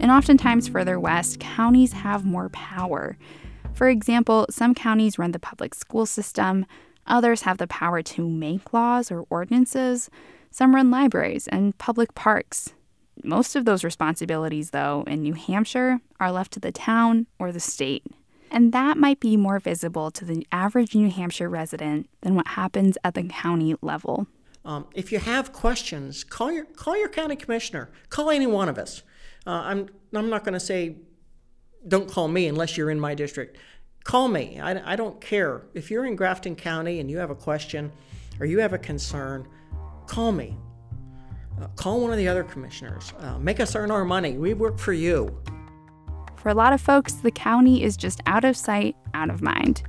And 0.00 0.10
oftentimes 0.10 0.66
further 0.66 0.98
west, 0.98 1.38
counties 1.38 1.92
have 1.92 2.24
more 2.24 2.48
power. 2.48 3.16
For 3.72 3.88
example, 3.88 4.46
some 4.50 4.74
counties 4.74 5.16
run 5.16 5.30
the 5.30 5.38
public 5.38 5.74
school 5.74 6.06
system, 6.06 6.66
others 7.06 7.42
have 7.42 7.58
the 7.58 7.68
power 7.68 8.02
to 8.02 8.28
make 8.28 8.72
laws 8.72 9.12
or 9.12 9.24
ordinances, 9.30 10.10
some 10.50 10.74
run 10.74 10.90
libraries 10.90 11.46
and 11.48 11.78
public 11.78 12.14
parks. 12.16 12.74
Most 13.22 13.54
of 13.54 13.64
those 13.64 13.84
responsibilities, 13.84 14.70
though, 14.70 15.04
in 15.06 15.22
New 15.22 15.34
Hampshire 15.34 16.00
are 16.18 16.32
left 16.32 16.52
to 16.54 16.60
the 16.60 16.72
town 16.72 17.28
or 17.38 17.52
the 17.52 17.60
state. 17.60 18.04
And 18.50 18.72
that 18.72 18.96
might 18.96 19.20
be 19.20 19.36
more 19.36 19.60
visible 19.60 20.10
to 20.12 20.24
the 20.24 20.44
average 20.50 20.96
New 20.96 21.10
Hampshire 21.10 21.48
resident 21.48 22.08
than 22.22 22.34
what 22.34 22.48
happens 22.48 22.98
at 23.04 23.14
the 23.14 23.22
county 23.24 23.76
level. 23.80 24.26
Um, 24.64 24.86
if 24.94 25.12
you 25.12 25.18
have 25.18 25.52
questions, 25.52 26.24
call 26.24 26.50
your 26.50 26.64
call 26.64 26.96
your 26.96 27.08
county 27.08 27.36
commissioner. 27.36 27.90
Call 28.08 28.30
any 28.30 28.46
one 28.46 28.68
of 28.68 28.78
us. 28.78 29.02
Uh, 29.46 29.50
I'm 29.50 29.88
I'm 30.14 30.30
not 30.30 30.44
going 30.44 30.54
to 30.54 30.60
say 30.60 30.96
don't 31.86 32.10
call 32.10 32.28
me 32.28 32.46
unless 32.46 32.76
you're 32.76 32.90
in 32.90 32.98
my 32.98 33.14
district. 33.14 33.58
Call 34.04 34.28
me. 34.28 34.58
I, 34.60 34.92
I 34.92 34.96
don't 34.96 35.20
care. 35.20 35.66
If 35.74 35.90
you're 35.90 36.06
in 36.06 36.16
Grafton 36.16 36.56
County 36.56 37.00
and 37.00 37.10
you 37.10 37.18
have 37.18 37.30
a 37.30 37.34
question 37.34 37.92
or 38.40 38.46
you 38.46 38.58
have 38.60 38.72
a 38.72 38.78
concern, 38.78 39.46
call 40.06 40.32
me. 40.32 40.56
Uh, 41.60 41.68
call 41.76 42.00
one 42.00 42.10
of 42.10 42.18
the 42.18 42.28
other 42.28 42.42
commissioners. 42.42 43.12
Uh, 43.20 43.38
make 43.38 43.60
us 43.60 43.76
earn 43.76 43.90
our 43.90 44.04
money. 44.04 44.36
We 44.36 44.54
work 44.54 44.78
for 44.78 44.92
you. 44.92 45.40
For 46.36 46.48
a 46.48 46.54
lot 46.54 46.72
of 46.72 46.80
folks, 46.80 47.14
the 47.14 47.30
county 47.30 47.82
is 47.82 47.96
just 47.96 48.20
out 48.26 48.44
of 48.44 48.56
sight, 48.56 48.96
out 49.14 49.30
of 49.30 49.40
mind. 49.40 49.82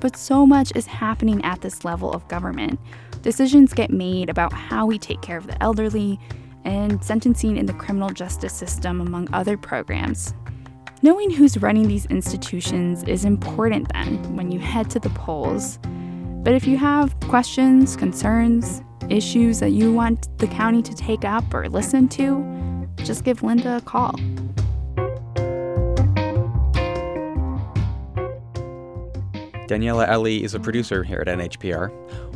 But 0.00 0.16
so 0.16 0.44
much 0.46 0.72
is 0.74 0.86
happening 0.86 1.44
at 1.44 1.60
this 1.60 1.84
level 1.84 2.12
of 2.12 2.26
government. 2.28 2.80
Decisions 3.24 3.72
get 3.72 3.90
made 3.90 4.28
about 4.28 4.52
how 4.52 4.84
we 4.84 4.98
take 4.98 5.22
care 5.22 5.38
of 5.38 5.46
the 5.46 5.60
elderly 5.62 6.20
and 6.66 7.02
sentencing 7.02 7.56
in 7.56 7.64
the 7.64 7.72
criminal 7.72 8.10
justice 8.10 8.52
system, 8.52 9.00
among 9.00 9.32
other 9.32 9.56
programs. 9.56 10.34
Knowing 11.00 11.30
who's 11.30 11.56
running 11.56 11.88
these 11.88 12.04
institutions 12.06 13.02
is 13.04 13.24
important 13.24 13.90
then 13.94 14.36
when 14.36 14.52
you 14.52 14.58
head 14.58 14.90
to 14.90 15.00
the 15.00 15.08
polls. 15.08 15.78
But 16.42 16.52
if 16.52 16.66
you 16.66 16.76
have 16.76 17.18
questions, 17.20 17.96
concerns, 17.96 18.82
issues 19.08 19.58
that 19.60 19.70
you 19.70 19.90
want 19.90 20.28
the 20.36 20.46
county 20.46 20.82
to 20.82 20.94
take 20.94 21.24
up 21.24 21.54
or 21.54 21.66
listen 21.70 22.08
to, 22.08 22.86
just 22.98 23.24
give 23.24 23.42
Linda 23.42 23.78
a 23.78 23.80
call. 23.80 24.20
Daniela 29.66 30.06
Allee 30.06 30.44
is 30.44 30.52
a 30.54 30.60
producer 30.60 31.02
here 31.02 31.20
at 31.20 31.26
NHPR. 31.26 31.90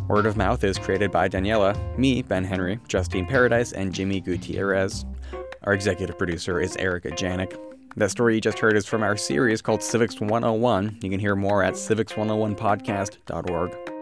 Word 0.08 0.24
of 0.24 0.38
Mouth 0.38 0.64
is 0.64 0.78
created 0.78 1.10
by 1.10 1.28
Daniela, 1.28 1.76
me, 1.98 2.22
Ben 2.22 2.42
Henry, 2.42 2.80
Justine 2.88 3.26
Paradis, 3.26 3.72
and 3.72 3.92
Jimmy 3.92 4.22
Gutierrez. 4.22 5.04
Our 5.64 5.74
executive 5.74 6.16
producer 6.16 6.62
is 6.62 6.74
Erica 6.76 7.10
Janik. 7.10 7.58
That 7.96 8.10
story 8.10 8.36
you 8.36 8.40
just 8.40 8.58
heard 8.58 8.74
is 8.74 8.86
from 8.86 9.02
our 9.02 9.18
series 9.18 9.60
called 9.60 9.82
Civics 9.82 10.18
101. 10.18 11.00
You 11.02 11.10
can 11.10 11.20
hear 11.20 11.36
more 11.36 11.62
at 11.62 11.74
civics101podcast.org. 11.74 13.97